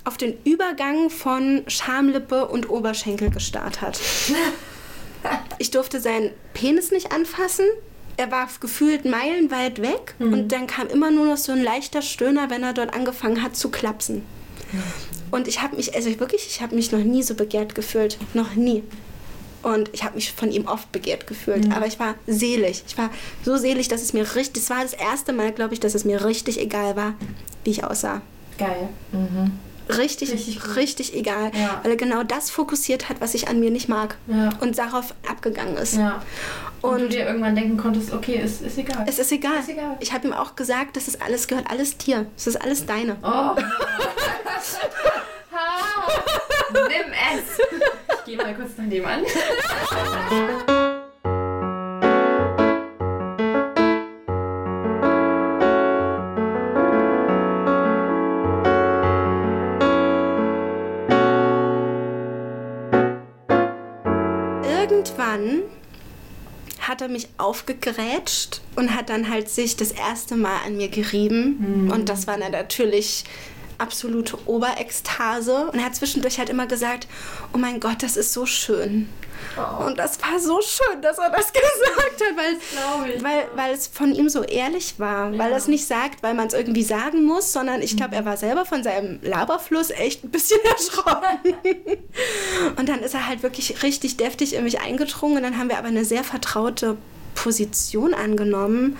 auf 0.04 0.16
den 0.18 0.36
Übergang 0.44 1.10
von 1.10 1.64
Schamlippe 1.66 2.46
und 2.46 2.68
Oberschenkel 2.70 3.30
gestarrt 3.30 3.80
hat. 3.80 4.00
Ich 5.58 5.70
durfte 5.70 6.00
seinen 6.00 6.32
Penis 6.52 6.90
nicht 6.90 7.10
anfassen. 7.10 7.64
Er 8.18 8.30
war 8.30 8.46
gefühlt 8.60 9.06
meilenweit 9.06 9.80
weg 9.80 10.14
mhm. 10.18 10.32
und 10.34 10.52
dann 10.52 10.66
kam 10.66 10.88
immer 10.88 11.10
nur 11.10 11.24
noch 11.24 11.38
so 11.38 11.52
ein 11.52 11.62
leichter 11.62 12.02
Stöhner, 12.02 12.50
wenn 12.50 12.62
er 12.62 12.74
dort 12.74 12.92
angefangen 12.92 13.42
hat 13.42 13.56
zu 13.56 13.70
klapsen. 13.70 14.22
Und 15.30 15.48
ich 15.48 15.62
habe 15.62 15.76
mich, 15.76 15.94
also 15.94 16.10
wirklich, 16.20 16.46
ich 16.46 16.60
habe 16.60 16.74
mich 16.74 16.92
noch 16.92 16.98
nie 16.98 17.22
so 17.22 17.34
begehrt 17.34 17.74
gefühlt. 17.74 18.18
Noch 18.34 18.54
nie. 18.54 18.82
Und 19.62 19.88
ich 19.94 20.04
habe 20.04 20.16
mich 20.16 20.32
von 20.32 20.52
ihm 20.52 20.66
oft 20.66 20.92
begehrt 20.92 21.26
gefühlt. 21.26 21.68
Mhm. 21.68 21.72
Aber 21.72 21.86
ich 21.86 21.98
war 21.98 22.16
selig. 22.26 22.84
Ich 22.86 22.98
war 22.98 23.08
so 23.44 23.56
selig, 23.56 23.88
dass 23.88 24.02
es 24.02 24.12
mir 24.12 24.34
richtig, 24.34 24.62
das 24.62 24.70
war 24.70 24.82
das 24.82 24.92
erste 24.92 25.32
Mal, 25.32 25.52
glaube 25.52 25.72
ich, 25.72 25.80
dass 25.80 25.94
es 25.94 26.04
mir 26.04 26.24
richtig 26.24 26.60
egal 26.60 26.96
war, 26.96 27.14
wie 27.64 27.70
ich 27.70 27.82
aussah. 27.82 28.20
Geil. 28.58 28.90
Mhm 29.10 29.52
richtig, 29.88 30.32
richtig, 30.32 30.76
richtig 30.76 31.14
egal, 31.14 31.50
ja. 31.54 31.80
weil 31.82 31.92
er 31.92 31.96
genau 31.96 32.22
das 32.22 32.50
fokussiert 32.50 33.08
hat, 33.08 33.20
was 33.20 33.34
ich 33.34 33.48
an 33.48 33.60
mir 33.60 33.70
nicht 33.70 33.88
mag 33.88 34.16
ja. 34.26 34.50
und 34.60 34.78
darauf 34.78 35.14
abgegangen 35.28 35.76
ist. 35.76 35.96
Ja. 35.96 36.22
Und, 36.80 36.90
und, 36.92 37.00
du 37.00 37.08
dir 37.08 37.26
irgendwann 37.26 37.54
denken 37.54 37.76
konntest, 37.76 38.12
okay, 38.12 38.40
es 38.42 38.60
ist 38.60 38.78
egal. 38.78 39.04
Es 39.08 39.18
ist 39.18 39.32
egal. 39.32 39.60
Ist 39.60 39.70
egal. 39.70 39.96
Ich 40.00 40.12
habe 40.12 40.28
ihm 40.28 40.32
auch 40.32 40.54
gesagt, 40.54 40.96
das 40.96 41.08
ist 41.08 41.22
alles, 41.22 41.48
gehört 41.48 41.70
alles 41.70 41.96
dir. 41.96 42.26
Es 42.36 42.46
ist 42.46 42.56
alles 42.56 42.84
deine. 42.86 43.16
Oh. 43.22 43.54
Nimm 46.72 47.12
es. 47.36 47.58
Ich 48.18 48.24
gehe 48.24 48.36
mal 48.36 48.54
kurz 48.54 48.70
nach 48.76 48.88
dem 48.88 49.06
an. 49.06 49.22
mich 67.14 67.28
aufgegrätscht 67.38 68.60
und 68.76 68.94
hat 68.94 69.08
dann 69.08 69.30
halt 69.30 69.48
sich 69.48 69.76
das 69.76 69.90
erste 69.90 70.36
Mal 70.36 70.58
an 70.66 70.76
mir 70.76 70.88
gerieben. 70.88 71.84
Mhm. 71.84 71.90
Und 71.90 72.08
das 72.10 72.26
war 72.26 72.36
dann 72.36 72.52
natürlich 72.52 73.24
absolute 73.78 74.36
Oberekstase. 74.46 75.70
Und 75.72 75.78
er 75.78 75.86
hat 75.86 75.96
zwischendurch 75.96 76.38
halt 76.38 76.50
immer 76.50 76.66
gesagt, 76.66 77.08
oh 77.52 77.58
mein 77.58 77.80
Gott, 77.80 78.02
das 78.02 78.16
ist 78.16 78.32
so 78.32 78.44
schön. 78.46 79.08
Oh. 79.56 79.86
Und 79.86 79.98
das 79.98 80.20
war 80.22 80.38
so 80.38 80.60
schön, 80.60 81.00
dass 81.02 81.18
er 81.18 81.30
das 81.30 81.52
gesagt 81.52 82.20
hat, 82.20 82.36
weil, 82.36 83.22
weil, 83.22 83.48
weil 83.54 83.74
es 83.74 83.86
von 83.86 84.14
ihm 84.14 84.28
so 84.28 84.42
ehrlich 84.42 84.94
war. 84.98 85.32
Ja. 85.32 85.38
Weil 85.38 85.52
er 85.52 85.58
es 85.58 85.68
nicht 85.68 85.86
sagt, 85.86 86.22
weil 86.22 86.34
man 86.34 86.46
es 86.48 86.54
irgendwie 86.54 86.82
sagen 86.82 87.24
muss, 87.24 87.52
sondern 87.52 87.82
ich 87.82 87.96
glaube, 87.96 88.14
er 88.16 88.24
war 88.24 88.36
selber 88.36 88.64
von 88.64 88.82
seinem 88.82 89.18
Laberfluss 89.22 89.90
echt 89.90 90.24
ein 90.24 90.30
bisschen 90.30 90.60
erschrocken. 90.70 91.54
und 92.76 92.88
dann 92.88 93.00
ist 93.00 93.14
er 93.14 93.28
halt 93.28 93.42
wirklich 93.42 93.82
richtig 93.82 94.16
deftig 94.16 94.54
in 94.54 94.64
mich 94.64 94.80
eingedrungen. 94.80 95.36
Und 95.36 95.42
dann 95.42 95.58
haben 95.58 95.68
wir 95.68 95.78
aber 95.78 95.88
eine 95.88 96.04
sehr 96.04 96.24
vertraute 96.24 96.96
Position 97.34 98.14
angenommen. 98.14 98.98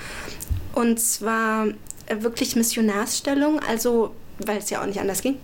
Und 0.74 1.00
zwar 1.00 1.66
wirklich 2.09 2.57
Missionarsstellung. 2.57 3.61
Also 3.61 4.14
weil 4.46 4.59
es 4.59 4.70
ja 4.70 4.80
auch 4.83 4.87
nicht 4.87 5.00
anders 5.00 5.22
ging. 5.22 5.38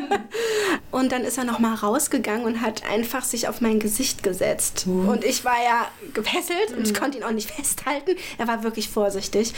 und 0.90 1.12
dann 1.12 1.24
ist 1.24 1.38
er 1.38 1.44
nochmal 1.44 1.74
rausgegangen 1.74 2.44
und 2.46 2.60
hat 2.60 2.82
einfach 2.90 3.24
sich 3.24 3.48
auf 3.48 3.60
mein 3.60 3.78
Gesicht 3.78 4.22
gesetzt. 4.22 4.86
Und 4.86 5.24
ich 5.24 5.44
war 5.44 5.56
ja 5.64 5.88
gefesselt 6.14 6.76
und 6.76 6.86
ich 6.86 6.94
konnte 6.94 7.18
ihn 7.18 7.24
auch 7.24 7.32
nicht 7.32 7.50
festhalten. 7.50 8.16
Er 8.38 8.48
war 8.48 8.62
wirklich 8.62 8.88
vorsichtig 8.88 9.54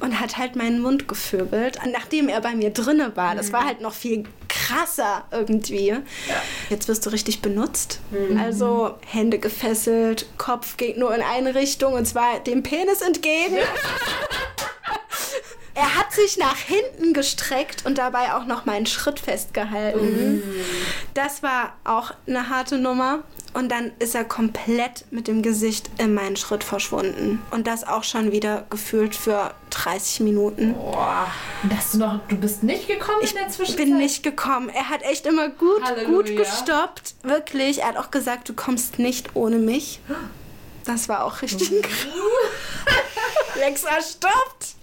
und 0.00 0.20
hat 0.20 0.38
halt 0.38 0.56
meinen 0.56 0.80
Mund 0.80 1.08
gevögelt, 1.08 1.78
nachdem 1.90 2.28
er 2.28 2.40
bei 2.40 2.54
mir 2.54 2.70
drinne 2.70 3.16
war. 3.16 3.34
Das 3.34 3.52
war 3.52 3.64
halt 3.64 3.80
noch 3.80 3.94
viel 3.94 4.24
krasser 4.48 5.24
irgendwie. 5.30 5.96
Jetzt 6.68 6.88
wirst 6.88 7.06
du 7.06 7.10
richtig 7.10 7.42
benutzt. 7.42 8.00
Also 8.38 8.94
Hände 9.06 9.38
gefesselt, 9.38 10.26
Kopf 10.38 10.76
geht 10.76 10.98
nur 10.98 11.14
in 11.14 11.22
eine 11.22 11.54
Richtung 11.54 11.94
und 11.94 12.06
zwar 12.06 12.40
dem 12.40 12.62
Penis 12.62 13.00
entgegen. 13.02 13.56
Er 15.74 15.96
hat 15.96 16.12
sich 16.12 16.36
nach 16.36 16.56
hinten 16.56 17.14
gestreckt 17.14 17.86
und 17.86 17.96
dabei 17.96 18.34
auch 18.34 18.44
noch 18.44 18.66
meinen 18.66 18.84
Schritt 18.86 19.18
festgehalten. 19.20 20.42
Das 21.14 21.42
war 21.42 21.74
auch 21.84 22.12
eine 22.26 22.48
harte 22.50 22.76
Nummer. 22.78 23.20
Und 23.54 23.70
dann 23.70 23.92
ist 23.98 24.14
er 24.14 24.24
komplett 24.24 25.04
mit 25.10 25.28
dem 25.28 25.42
Gesicht 25.42 25.90
in 25.98 26.14
meinen 26.14 26.36
Schritt 26.36 26.64
verschwunden. 26.64 27.42
Und 27.50 27.66
das 27.66 27.84
auch 27.86 28.02
schon 28.02 28.32
wieder 28.32 28.64
gefühlt 28.70 29.14
für 29.14 29.52
30 29.70 30.20
Minuten. 30.20 30.72
Boah. 30.74 31.26
Hast 31.74 31.94
du 31.94 31.98
noch, 31.98 32.20
du 32.28 32.36
bist 32.36 32.62
nicht 32.62 32.86
gekommen 32.88 33.18
Ich 33.22 33.32
in 33.32 33.36
der 33.38 33.48
Zwischenzeit? 33.50 33.84
bin 33.86 33.98
nicht 33.98 34.22
gekommen. 34.22 34.70
Er 34.70 34.88
hat 34.88 35.02
echt 35.02 35.26
immer 35.26 35.48
gut, 35.50 35.82
Halleluja. 35.82 36.16
gut 36.16 36.36
gestoppt. 36.36 37.14
Wirklich. 37.22 37.80
Er 37.80 37.88
hat 37.88 37.96
auch 37.98 38.10
gesagt, 38.10 38.48
du 38.48 38.54
kommst 38.54 38.98
nicht 38.98 39.36
ohne 39.36 39.58
mich. 39.58 40.00
Das 40.86 41.08
war 41.10 41.24
auch 41.24 41.42
richtig 41.42 41.70
Mhm. 41.70 41.82
krass. 41.82 42.06
Lexa 43.56 44.00
stoppt. 44.00 44.74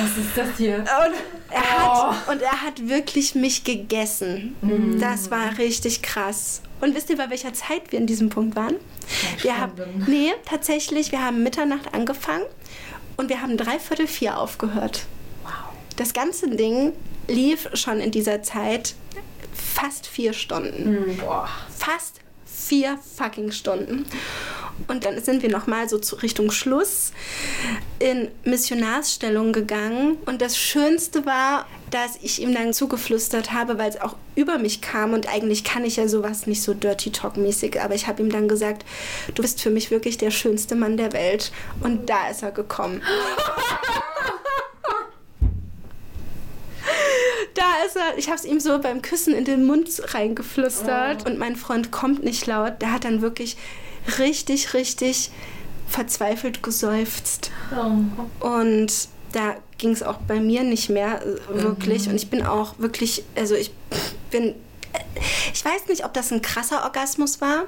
Was 0.00 0.16
ist 0.16 0.36
das 0.36 0.56
hier? 0.56 0.78
Und 0.78 1.14
er, 1.50 2.10
hat, 2.10 2.28
und 2.28 2.42
er 2.42 2.62
hat 2.62 2.88
wirklich 2.88 3.34
mich 3.34 3.64
gegessen. 3.64 4.54
Das 5.00 5.30
war 5.30 5.58
richtig 5.58 6.02
krass. 6.02 6.62
Und 6.80 6.94
wisst 6.94 7.10
ihr, 7.10 7.16
bei 7.16 7.30
welcher 7.30 7.52
Zeit 7.54 7.90
wir 7.90 7.98
in 7.98 8.06
diesem 8.06 8.28
Punkt 8.28 8.54
waren? 8.56 8.76
Wir 9.40 9.58
haben, 9.58 9.72
nee, 10.06 10.32
tatsächlich, 10.44 11.12
wir 11.12 11.24
haben 11.24 11.42
Mitternacht 11.42 11.94
angefangen 11.94 12.44
und 13.16 13.28
wir 13.28 13.40
haben 13.40 13.56
dreiviertel 13.56 14.06
vier 14.06 14.38
aufgehört. 14.38 15.06
Wow. 15.42 15.52
Das 15.96 16.12
ganze 16.12 16.50
Ding 16.50 16.92
lief 17.28 17.68
schon 17.74 18.00
in 18.00 18.10
dieser 18.10 18.42
Zeit 18.42 18.94
fast 19.54 20.06
vier 20.06 20.32
Stunden. 20.32 21.16
Boah. 21.18 21.48
Fast 21.76 22.20
vier 22.44 22.98
fucking 23.16 23.52
Stunden. 23.52 24.06
Und 24.88 25.04
dann 25.04 25.22
sind 25.22 25.42
wir 25.42 25.50
nochmal 25.50 25.88
so 25.88 25.98
zu 25.98 26.16
Richtung 26.16 26.50
Schluss 26.50 27.12
in 27.98 28.28
Missionarsstellung 28.44 29.52
gegangen. 29.52 30.18
Und 30.26 30.42
das 30.42 30.56
Schönste 30.56 31.26
war, 31.26 31.66
dass 31.90 32.16
ich 32.22 32.40
ihm 32.40 32.54
dann 32.54 32.72
zugeflüstert 32.72 33.52
habe, 33.52 33.78
weil 33.78 33.90
es 33.90 34.00
auch 34.00 34.16
über 34.34 34.58
mich 34.58 34.80
kam. 34.80 35.12
Und 35.12 35.28
eigentlich 35.28 35.64
kann 35.64 35.84
ich 35.84 35.96
ja 35.96 36.08
sowas 36.08 36.46
nicht 36.46 36.62
so 36.62 36.74
Dirty 36.74 37.10
Talk-mäßig. 37.10 37.80
Aber 37.80 37.94
ich 37.94 38.06
habe 38.06 38.22
ihm 38.22 38.30
dann 38.30 38.48
gesagt, 38.48 38.84
du 39.34 39.42
bist 39.42 39.60
für 39.60 39.70
mich 39.70 39.90
wirklich 39.90 40.18
der 40.18 40.30
schönste 40.30 40.76
Mann 40.76 40.96
der 40.96 41.12
Welt. 41.12 41.52
Und 41.80 42.08
da 42.08 42.28
ist 42.28 42.42
er 42.42 42.52
gekommen. 42.52 43.02
Da 47.54 47.86
ist 47.86 47.96
er, 47.96 48.18
ich 48.18 48.26
habe 48.26 48.36
es 48.36 48.44
ihm 48.44 48.60
so 48.60 48.78
beim 48.78 49.00
Küssen 49.00 49.34
in 49.34 49.46
den 49.46 49.64
Mund 49.64 49.88
reingeflüstert 50.12 51.24
und 51.24 51.38
mein 51.38 51.56
Freund 51.56 51.90
kommt 51.90 52.22
nicht 52.22 52.46
laut. 52.46 52.82
Der 52.82 52.92
hat 52.92 53.04
dann 53.04 53.22
wirklich 53.22 53.56
richtig, 54.18 54.74
richtig 54.74 55.30
verzweifelt 55.88 56.62
geseufzt. 56.62 57.50
Oh. 57.72 58.46
Und 58.46 59.08
da 59.32 59.56
ging 59.78 59.90
es 59.90 60.02
auch 60.02 60.18
bei 60.18 60.40
mir 60.40 60.62
nicht 60.62 60.88
mehr 60.88 61.22
wirklich. 61.48 62.08
Und 62.08 62.16
ich 62.16 62.30
bin 62.30 62.44
auch 62.44 62.78
wirklich, 62.78 63.24
also 63.34 63.54
ich 63.54 63.70
bin, 64.30 64.54
ich 65.52 65.64
weiß 65.64 65.86
nicht, 65.88 66.04
ob 66.04 66.14
das 66.14 66.32
ein 66.32 66.42
krasser 66.42 66.84
Orgasmus 66.84 67.40
war, 67.40 67.64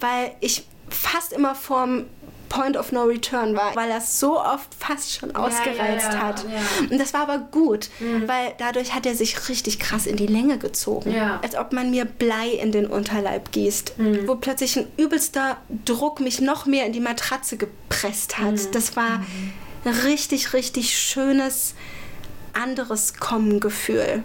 weil 0.00 0.34
ich 0.40 0.66
fast 0.88 1.32
immer 1.32 1.54
vorm 1.54 2.04
Point 2.52 2.76
of 2.76 2.92
No 2.92 3.04
Return 3.04 3.56
war, 3.56 3.74
weil 3.74 3.90
er 3.90 4.02
so 4.02 4.38
oft 4.38 4.74
fast 4.78 5.14
schon 5.14 5.34
ausgereizt 5.34 6.12
ja, 6.12 6.18
hat. 6.18 6.44
ja. 6.44 6.60
Und 6.90 6.98
das 6.98 7.14
war 7.14 7.22
aber 7.22 7.38
gut, 7.38 7.88
weil 8.26 8.52
dadurch 8.58 8.94
hat 8.94 9.06
er 9.06 9.14
sich 9.14 9.48
richtig 9.48 9.78
krass 9.78 10.04
in 10.06 10.16
die 10.16 10.26
Länge 10.26 10.58
gezogen. 10.58 11.12
Ja. 11.12 11.40
Als 11.42 11.56
ob 11.56 11.72
man 11.72 11.90
mir 11.90 12.04
Blei 12.04 12.48
in 12.48 12.70
den 12.70 12.86
Unterleib 12.86 13.52
gießt, 13.52 13.94
wo 14.26 14.34
plötzlich 14.34 14.76
ein 14.76 14.86
übelster 14.98 15.56
Druck 15.86 16.20
mich 16.20 16.42
noch 16.42 16.66
mehr 16.66 16.84
in 16.84 16.92
die 16.92 17.00
Matratze 17.00 17.56
gepresst 17.56 18.36
hat. 18.36 18.74
Das 18.74 18.96
war 18.96 19.24
ein 19.86 19.94
richtig, 20.04 20.52
richtig 20.52 20.98
schönes, 20.98 21.74
anderes 22.52 23.14
Kommen-Gefühl. 23.14 24.24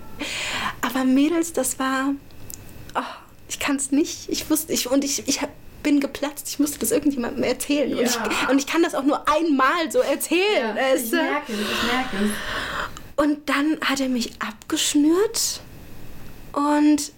Aber 0.82 1.06
Mädels, 1.06 1.54
das 1.54 1.80
war. 1.80 2.14
Oh, 2.94 3.02
ich 3.48 3.60
kann 3.60 3.78
es 3.78 3.92
nicht. 3.92 4.28
Ich 4.28 4.50
wusste, 4.50 4.74
ich, 4.74 4.92
und 4.92 5.06
ich, 5.06 5.28
ich 5.28 5.42
hab, 5.42 5.50
bin 5.88 6.02
geplatzt. 6.02 6.50
Ich 6.50 6.60
musste 6.60 6.80
das 6.80 6.92
irgendjemandem 6.92 7.44
erzählen. 7.44 7.94
Und, 7.94 8.00
Ja. 8.02 8.30
ich, 8.30 8.50
und 8.50 8.58
ich 8.58 8.68
kann 8.68 8.84
das 8.84 8.94
auch 8.94 9.04
nur 9.04 9.26
einmal 9.30 9.90
so 9.90 10.00
erzählen. 10.00 10.76
Ja, 10.76 10.94
ich 10.94 11.10
merke 11.14 11.54
es, 11.54 11.60
ich 11.62 11.84
merke 11.94 12.18
es. 12.26 13.24
Und 13.24 13.48
dann 13.48 13.78
hat 13.80 14.02
er 14.02 14.10
mich 14.10 14.34
abgeschnürt 14.42 15.62
und 16.52 17.14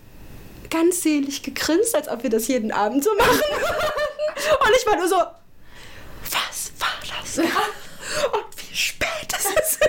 ganz 0.69 1.01
selig 1.01 1.41
gegrinst, 1.41 1.95
als 1.95 2.07
ob 2.09 2.21
wir 2.21 2.29
das 2.29 2.47
jeden 2.47 2.71
Abend 2.71 3.03
so 3.03 3.09
machen. 3.15 3.39
und 3.39 4.75
ich 4.79 4.85
war 4.85 4.97
nur 4.97 5.07
so, 5.07 5.15
was 5.15 6.71
war 6.77 6.99
das? 7.23 7.37
Und 7.39 8.69
wie 8.69 8.75
spät 8.75 9.07
es 9.35 9.45
ist. 9.45 9.79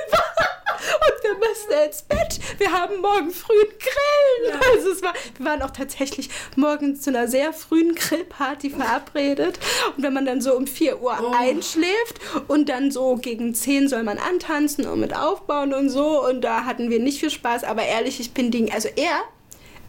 Und 1.01 1.23
wir 1.23 1.35
müssen 1.35 1.87
ins 1.87 2.03
Bett. 2.03 2.41
Wir 2.59 2.73
haben 2.73 3.01
morgen 3.01 3.31
früh 3.31 3.53
einen 3.53 3.79
Grillen. 3.79 4.61
Also 4.75 4.91
es 4.91 5.03
war, 5.03 5.15
wir 5.37 5.47
waren 5.47 5.63
auch 5.63 5.71
tatsächlich 5.71 6.31
morgens 6.57 7.03
zu 7.03 7.11
einer 7.11 7.29
sehr 7.29 7.53
frühen 7.53 7.95
Grillparty 7.95 8.71
verabredet. 8.71 9.59
Und 9.97 10.03
wenn 10.03 10.13
man 10.13 10.27
dann 10.27 10.41
so 10.41 10.55
um 10.55 10.67
4 10.67 11.01
Uhr 11.01 11.37
einschläft 11.37 12.21
und 12.49 12.69
dann 12.69 12.91
so 12.91 13.17
gegen 13.17 13.55
10 13.55 13.89
soll 13.89 14.03
man 14.03 14.19
antanzen 14.19 14.87
und 14.87 15.01
mit 15.01 15.17
aufbauen 15.17 15.75
und 15.75 15.89
so. 15.91 16.27
Und 16.27 16.43
da 16.43 16.65
hatten 16.65 16.91
wir 16.91 17.01
nicht 17.01 17.21
viel 17.21 17.31
Spaß. 17.31 17.65
Aber 17.65 17.83
ehrlich, 17.83 18.21
ich 18.21 18.33
bin 18.33 18.51
Ding. 18.51 18.73
Also 18.73 18.89
er, 18.97 19.23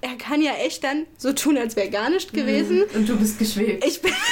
er 0.01 0.15
kann 0.17 0.41
ja 0.41 0.53
echt 0.53 0.83
dann 0.83 1.05
so 1.17 1.33
tun, 1.33 1.57
als 1.57 1.75
wäre 1.75 1.89
gar 1.89 2.09
nichts 2.09 2.31
gewesen. 2.31 2.83
Und 2.93 3.07
du 3.07 3.17
bist 3.17 3.39
geschwebt. 3.39 3.85
Ich 3.85 4.01
bin. 4.01 4.13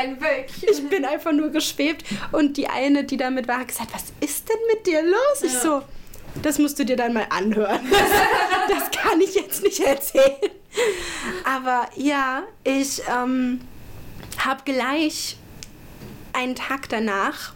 ich 0.00 0.18
Klein 0.18 0.20
Wölkchen. 0.20 0.68
ich 0.70 0.88
bin 0.88 1.04
einfach 1.04 1.32
nur 1.32 1.50
geschwebt 1.50 2.04
und 2.32 2.56
die 2.56 2.68
eine, 2.68 3.04
die 3.04 3.16
damit 3.16 3.48
war, 3.48 3.60
hat 3.60 3.68
gesagt, 3.68 3.92
was 3.92 4.04
ist 4.20 4.48
denn 4.48 4.58
mit 4.72 4.86
dir 4.86 5.02
los? 5.02 5.42
Ich 5.42 5.52
so, 5.52 5.82
das 6.42 6.58
musst 6.58 6.78
du 6.78 6.84
dir 6.84 6.96
dann 6.96 7.12
mal 7.12 7.26
anhören. 7.30 7.80
Das, 7.90 8.80
das 8.90 9.00
kann 9.00 9.20
ich 9.20 9.34
jetzt 9.34 9.62
nicht 9.62 9.80
erzählen. 9.80 10.50
Aber 11.44 11.88
ja, 11.96 12.44
ich 12.64 13.02
ähm, 13.08 13.60
habe 14.38 14.62
gleich 14.64 15.36
einen 16.32 16.54
Tag 16.54 16.88
danach 16.88 17.54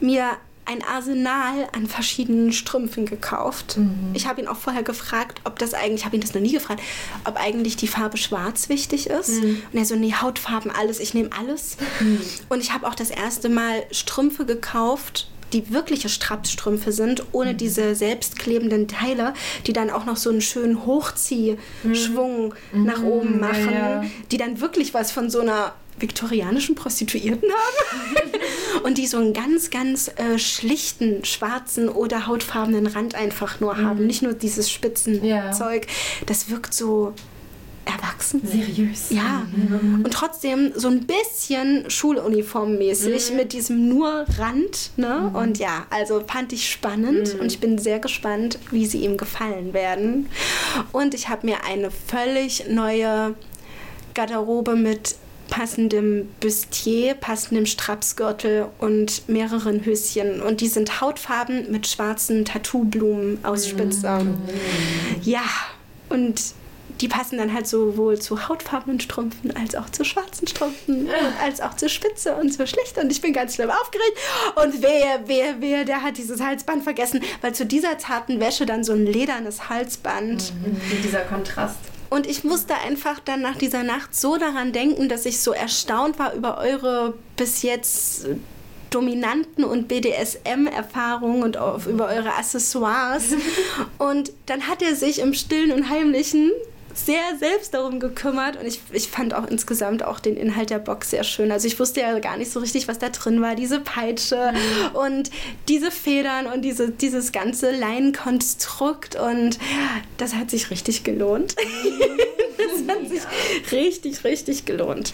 mir 0.00 0.36
ein 0.68 0.84
Arsenal 0.84 1.66
an 1.72 1.86
verschiedenen 1.86 2.52
Strümpfen 2.52 3.06
gekauft. 3.06 3.76
Ich 4.12 4.26
habe 4.26 4.40
ihn 4.42 4.46
auch 4.46 4.56
vorher 4.56 4.82
gefragt, 4.82 5.40
ob 5.44 5.58
das 5.58 5.72
eigentlich, 5.72 6.00
ich 6.00 6.04
habe 6.04 6.16
ihn 6.16 6.20
das 6.20 6.34
noch 6.34 6.42
nie 6.42 6.52
gefragt, 6.52 6.82
ob 7.24 7.36
eigentlich 7.36 7.76
die 7.76 7.88
Farbe 7.88 8.18
schwarz 8.18 8.68
wichtig 8.68 9.08
ist. 9.08 9.30
Und 9.72 9.78
er 9.78 9.84
so, 9.86 9.96
nee, 9.96 10.12
Hautfarben, 10.12 10.70
alles, 10.70 11.00
ich 11.00 11.14
nehme 11.14 11.30
alles. 11.38 11.78
Und 12.50 12.60
ich 12.60 12.72
habe 12.72 12.86
auch 12.86 12.94
das 12.94 13.10
erste 13.10 13.48
Mal 13.48 13.82
Strümpfe 13.90 14.44
gekauft, 14.44 15.30
die 15.54 15.72
wirkliche 15.72 16.10
Strapsstrümpfe 16.10 16.92
sind, 16.92 17.24
ohne 17.32 17.54
diese 17.54 17.94
selbstklebenden 17.94 18.86
Teile, 18.88 19.32
die 19.66 19.72
dann 19.72 19.88
auch 19.88 20.04
noch 20.04 20.16
so 20.16 20.28
einen 20.28 20.42
schönen 20.42 20.84
Hochziehschwung 20.84 22.54
nach 22.74 23.02
oben 23.02 23.40
machen, 23.40 23.72
ja. 23.72 24.04
die 24.30 24.36
dann 24.36 24.60
wirklich 24.60 24.92
was 24.92 25.10
von 25.10 25.30
so 25.30 25.40
einer 25.40 25.72
viktorianischen 26.00 26.74
Prostituierten 26.74 27.48
haben 27.50 28.30
und 28.84 28.98
die 28.98 29.06
so 29.06 29.18
einen 29.18 29.32
ganz, 29.32 29.70
ganz 29.70 30.08
äh, 30.16 30.38
schlichten 30.38 31.24
schwarzen 31.24 31.88
oder 31.88 32.26
hautfarbenen 32.26 32.86
Rand 32.86 33.14
einfach 33.14 33.60
nur 33.60 33.76
haben. 33.78 34.06
Nicht 34.06 34.22
nur 34.22 34.32
dieses 34.32 34.68
Ja. 34.68 34.74
Spitzenzeug. 34.74 35.86
Das 36.26 36.50
wirkt 36.50 36.74
so 36.74 37.14
erwachsen. 37.84 38.42
Seriös. 38.44 39.06
Ja, 39.10 39.46
und 40.04 40.10
trotzdem 40.12 40.72
so 40.74 40.88
ein 40.88 41.06
bisschen 41.06 41.88
schuluniformmäßig 41.90 43.32
mit 43.32 43.52
diesem 43.54 43.88
nur 43.88 44.26
Rand. 44.38 44.90
Ne? 44.96 45.30
Und 45.32 45.58
ja, 45.58 45.86
also 45.90 46.22
fand 46.26 46.52
ich 46.52 46.70
spannend 46.70 47.34
und 47.40 47.46
ich 47.46 47.60
bin 47.60 47.78
sehr 47.78 47.98
gespannt, 47.98 48.58
wie 48.70 48.84
sie 48.86 48.98
ihm 48.98 49.16
gefallen 49.16 49.72
werden. 49.72 50.28
Und 50.92 51.14
ich 51.14 51.28
habe 51.30 51.46
mir 51.46 51.64
eine 51.64 51.90
völlig 51.90 52.68
neue 52.68 53.34
Garderobe 54.14 54.76
mit 54.76 55.16
passendem 55.48 56.28
Bustier, 56.40 57.14
passendem 57.14 57.66
Strapsgürtel 57.66 58.66
und 58.78 59.28
mehreren 59.28 59.84
Höschen. 59.84 60.40
Und 60.42 60.60
die 60.60 60.68
sind 60.68 61.00
hautfarben 61.00 61.70
mit 61.70 61.86
schwarzen 61.86 62.44
Tattoo-Blumen 62.44 63.44
aus 63.44 63.68
Spitze. 63.68 64.26
Ja, 65.22 65.44
und 66.08 66.40
die 67.00 67.08
passen 67.08 67.38
dann 67.38 67.54
halt 67.54 67.66
sowohl 67.66 68.18
zu 68.18 68.48
hautfarbenen 68.48 69.00
Strümpfen 69.00 69.54
als 69.56 69.74
auch 69.74 69.88
zu 69.90 70.04
schwarzen 70.04 70.48
Strümpfen 70.48 71.06
und 71.06 71.40
als 71.42 71.60
auch 71.60 71.74
zu 71.74 71.88
spitze 71.88 72.34
und 72.34 72.50
zu 72.50 72.66
schlecht. 72.66 72.98
Und 72.98 73.12
ich 73.12 73.20
bin 73.20 73.32
ganz 73.32 73.54
schlimm 73.54 73.70
aufgeregt. 73.70 74.18
Und 74.56 74.82
wer, 74.82 75.20
wer, 75.26 75.60
wer, 75.60 75.84
der 75.84 76.02
hat 76.02 76.18
dieses 76.18 76.40
Halsband 76.40 76.82
vergessen, 76.82 77.22
weil 77.40 77.54
zu 77.54 77.66
dieser 77.66 77.98
zarten 77.98 78.40
Wäsche 78.40 78.66
dann 78.66 78.84
so 78.84 78.92
ein 78.92 79.06
ledernes 79.06 79.68
Halsband. 79.68 80.52
Wie 80.90 80.96
dieser 80.96 81.20
Kontrast. 81.20 81.76
Und 82.10 82.26
ich 82.26 82.44
musste 82.44 82.74
einfach 82.74 83.18
dann 83.20 83.42
nach 83.42 83.56
dieser 83.56 83.82
Nacht 83.82 84.14
so 84.14 84.36
daran 84.36 84.72
denken, 84.72 85.08
dass 85.08 85.26
ich 85.26 85.40
so 85.40 85.52
erstaunt 85.52 86.18
war 86.18 86.34
über 86.34 86.58
eure 86.58 87.14
bis 87.36 87.62
jetzt 87.62 88.26
dominanten 88.90 89.64
und 89.64 89.88
BDSM-Erfahrungen 89.88 91.42
und 91.42 91.58
auf, 91.58 91.86
über 91.86 92.06
eure 92.08 92.34
Accessoires. 92.34 93.34
Und 93.98 94.32
dann 94.46 94.66
hat 94.66 94.80
er 94.80 94.94
sich 94.94 95.18
im 95.18 95.34
Stillen 95.34 95.72
und 95.72 95.90
Heimlichen 95.90 96.50
sehr 97.06 97.36
selbst 97.38 97.74
darum 97.74 98.00
gekümmert 98.00 98.56
und 98.56 98.66
ich, 98.66 98.80
ich 98.92 99.08
fand 99.08 99.34
auch 99.34 99.46
insgesamt 99.46 100.02
auch 100.02 100.20
den 100.20 100.36
Inhalt 100.36 100.70
der 100.70 100.78
Box 100.78 101.10
sehr 101.10 101.24
schön. 101.24 101.52
Also 101.52 101.66
ich 101.66 101.78
wusste 101.78 102.00
ja 102.00 102.18
gar 102.18 102.36
nicht 102.36 102.50
so 102.50 102.60
richtig, 102.60 102.88
was 102.88 102.98
da 102.98 103.08
drin 103.08 103.40
war. 103.40 103.54
Diese 103.54 103.80
Peitsche 103.80 104.52
mhm. 104.52 104.96
und 104.96 105.30
diese 105.68 105.90
Federn 105.90 106.46
und 106.46 106.62
diese, 106.62 106.90
dieses 106.90 107.32
ganze 107.32 107.70
Leinenkonstrukt 107.70 109.16
und 109.16 109.58
das 110.16 110.34
hat 110.34 110.50
sich 110.50 110.70
richtig 110.70 111.04
gelohnt. 111.04 111.56
das 112.58 112.96
hat 112.96 113.08
sich 113.08 113.72
richtig, 113.72 114.24
richtig 114.24 114.64
gelohnt. 114.64 115.12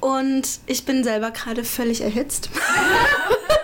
Und 0.00 0.60
ich 0.66 0.84
bin 0.84 1.04
selber 1.04 1.30
gerade 1.30 1.64
völlig 1.64 2.00
erhitzt. 2.00 2.50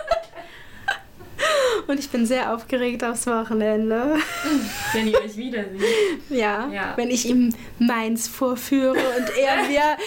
Und 1.89 1.99
ich 1.99 2.11
bin 2.11 2.27
sehr 2.27 2.53
aufgeregt 2.53 3.03
aufs 3.03 3.25
Wochenende. 3.25 4.17
Wenn 4.93 5.07
ihr 5.07 5.19
euch 5.19 5.35
wiederseht. 5.35 5.81
Ja, 6.29 6.67
ja, 6.67 6.93
wenn 6.95 7.09
ich 7.09 7.25
ihm 7.25 7.51
meins 7.79 8.27
vorführe 8.27 8.99
und 9.17 9.35
er 9.35 9.63
mir 9.67 9.97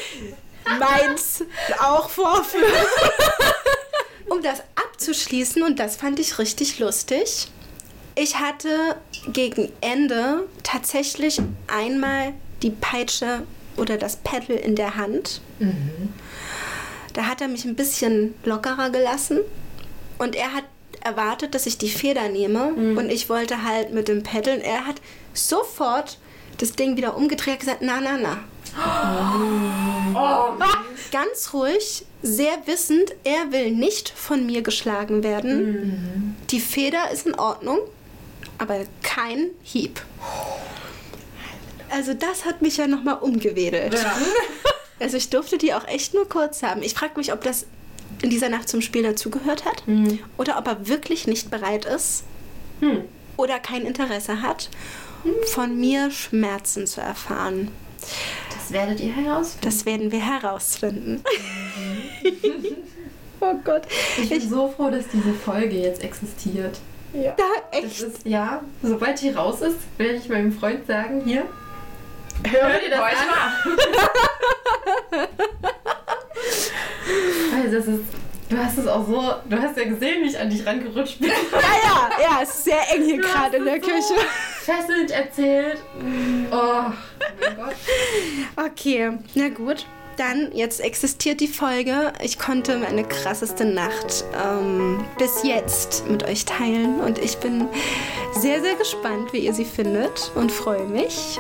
meins 0.79 1.43
auch 1.81 2.09
vorführt. 2.09 2.71
um 4.29 4.41
das 4.43 4.63
abzuschließen, 4.77 5.65
und 5.65 5.81
das 5.81 5.97
fand 5.97 6.21
ich 6.21 6.39
richtig 6.39 6.79
lustig, 6.79 7.49
ich 8.15 8.39
hatte 8.39 8.95
gegen 9.33 9.73
Ende 9.81 10.49
tatsächlich 10.63 11.43
einmal 11.67 12.33
die 12.63 12.71
Peitsche 12.71 13.43
oder 13.77 13.97
das 13.97 14.19
Pedal 14.19 14.57
in 14.57 14.77
der 14.77 14.95
Hand. 14.95 15.41
Mhm. 15.59 16.13
Da 17.13 17.27
hat 17.27 17.41
er 17.41 17.49
mich 17.49 17.65
ein 17.65 17.75
bisschen 17.75 18.35
lockerer 18.45 18.91
gelassen 18.91 19.41
und 20.19 20.37
er 20.37 20.53
hat 20.53 20.65
erwartet, 21.05 21.55
dass 21.55 21.67
ich 21.67 21.79
die 21.79 21.89
Feder 21.89 22.29
nehme 22.29 22.73
mhm. 22.73 22.99
und 22.99 23.11
ich 23.11 23.29
wollte 23.29 23.65
halt 23.65 23.93
mit 23.93 24.09
dem 24.09 24.23
Paddeln. 24.23 24.61
Er 24.61 24.87
hat 24.87 24.97
sofort 25.35 26.19
das 26.59 26.73
Ding 26.73 26.97
wieder 26.97 27.17
umgedreht 27.17 27.55
und 27.55 27.61
gesagt, 27.61 27.83
na, 27.83 28.01
na, 28.01 28.19
na. 28.19 28.39
Oh. 28.75 30.17
Oh. 30.17 30.65
Ganz 31.11 31.53
ruhig, 31.53 32.07
sehr 32.23 32.67
wissend, 32.67 33.13
er 33.25 33.53
will 33.53 33.73
nicht 33.73 34.09
von 34.09 34.47
mir 34.47 34.63
geschlagen 34.63 35.23
werden. 35.23 35.73
Mhm. 35.73 36.37
Die 36.51 36.61
Feder 36.61 37.11
ist 37.11 37.27
in 37.27 37.35
Ordnung, 37.35 37.81
aber 38.59 38.81
kein 39.03 39.51
Hieb. 39.63 40.01
Also 41.91 42.15
das 42.15 42.47
hat 42.47 42.63
mich 42.63 42.79
ja 42.79 42.87
nochmal 42.87 43.19
umgewedelt. 43.19 43.95
Ja. 43.95 44.17
Also 45.01 45.17
ich 45.17 45.31
durfte 45.31 45.59
die 45.59 45.75
auch 45.75 45.87
echt 45.87 46.15
nur 46.15 46.29
kurz 46.29 46.63
haben. 46.63 46.83
Ich 46.83 46.95
frage 46.95 47.15
mich, 47.17 47.33
ob 47.33 47.43
das 47.43 47.67
in 48.21 48.31
dieser 48.31 48.49
Nacht 48.49 48.69
zum 48.69 48.81
Spiel 48.81 49.03
dazugehört 49.03 49.65
hat 49.65 49.87
mhm. 49.87 50.19
oder 50.37 50.59
ob 50.59 50.67
er 50.67 50.89
wirklich 50.89 51.27
nicht 51.27 51.51
bereit 51.51 51.85
ist 51.85 52.25
mhm. 52.81 53.05
oder 53.37 53.59
kein 53.59 53.87
Interesse 53.87 54.43
hat, 54.43 54.69
von 55.47 55.79
mir 55.79 56.11
Schmerzen 56.11 56.87
zu 56.87 57.01
erfahren. 57.01 57.71
Das 58.53 58.73
werdet 58.73 59.01
ihr 59.01 59.15
herausfinden. 59.15 59.65
Das 59.65 59.87
werden 59.87 60.13
wir 60.13 60.21
herausfinden. 60.21 61.23
oh 63.41 63.55
Gott. 63.65 63.83
Ich 64.21 64.29
bin 64.29 64.39
ich, 64.39 64.49
so 64.49 64.69
froh, 64.69 64.91
dass 64.91 65.05
diese 65.13 65.33
Folge 65.33 65.77
jetzt 65.77 66.03
existiert. 66.03 66.79
Ja, 67.13 67.37
echt? 67.71 68.01
Ist, 68.01 68.25
ja, 68.25 68.63
sobald 68.83 69.21
die 69.21 69.31
raus 69.31 69.61
ist, 69.61 69.77
werde 69.99 70.15
ich 70.15 70.29
meinem 70.29 70.53
Freund 70.53 70.87
sagen, 70.87 71.23
hier, 71.25 71.45
hör, 72.45 72.69
hör 72.69 72.81
dir 72.81 72.91
das 72.91 73.01
an. 73.01 73.77
Also 77.55 77.77
das 77.77 77.87
ist, 77.87 78.01
du 78.49 78.59
hast 78.59 78.79
es 78.79 78.87
auch 78.87 79.07
so, 79.07 79.33
du 79.49 79.61
hast 79.61 79.77
ja 79.77 79.85
gesehen, 79.85 80.23
wie 80.23 80.29
ich 80.29 80.39
an 80.39 80.51
dich 80.51 80.67
rangerutscht 80.67 81.19
bin. 81.21 81.31
Ja, 81.53 81.59
ja, 81.59 82.11
ja, 82.23 82.39
es 82.43 82.51
ist 82.51 82.65
sehr 82.65 82.81
eng 82.95 83.05
hier 83.05 83.19
gerade 83.19 83.57
in 83.57 83.65
der 83.65 83.81
Küche. 83.81 84.15
Fesselnd 84.61 85.11
erzählt. 85.11 85.79
Oh, 86.51 86.55
oh 86.57 86.93
mein 87.41 87.57
Gott. 87.57 87.75
Okay, 88.57 89.19
na 89.35 89.49
gut. 89.49 89.87
Dann, 90.19 90.51
jetzt 90.53 90.81
existiert 90.81 91.41
die 91.41 91.49
Folge. 91.49 92.13
Ich 92.23 92.39
konnte 92.39 92.77
meine 92.77 93.03
krasseste 93.05 93.65
Nacht 93.65 94.25
ähm, 94.45 95.03
bis 95.19 95.43
jetzt 95.43 96.07
mit 96.07 96.23
euch 96.25 96.45
teilen 96.45 97.01
und 97.01 97.19
ich 97.19 97.39
bin 97.39 97.67
sehr, 98.35 98.61
sehr 98.61 98.75
gespannt, 98.75 99.33
wie 99.33 99.39
ihr 99.39 99.55
sie 99.55 99.65
findet 99.65 100.31
und 100.35 100.53
freue 100.53 100.85
mich 100.87 101.39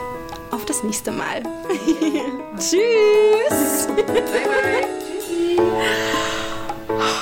auf 0.50 0.64
das 0.64 0.82
nächste 0.82 1.12
Mal. 1.12 1.42
Tschüss! 2.58 3.88
Bye, 3.94 4.04
bye. 4.04 5.01
oh, 5.64 7.18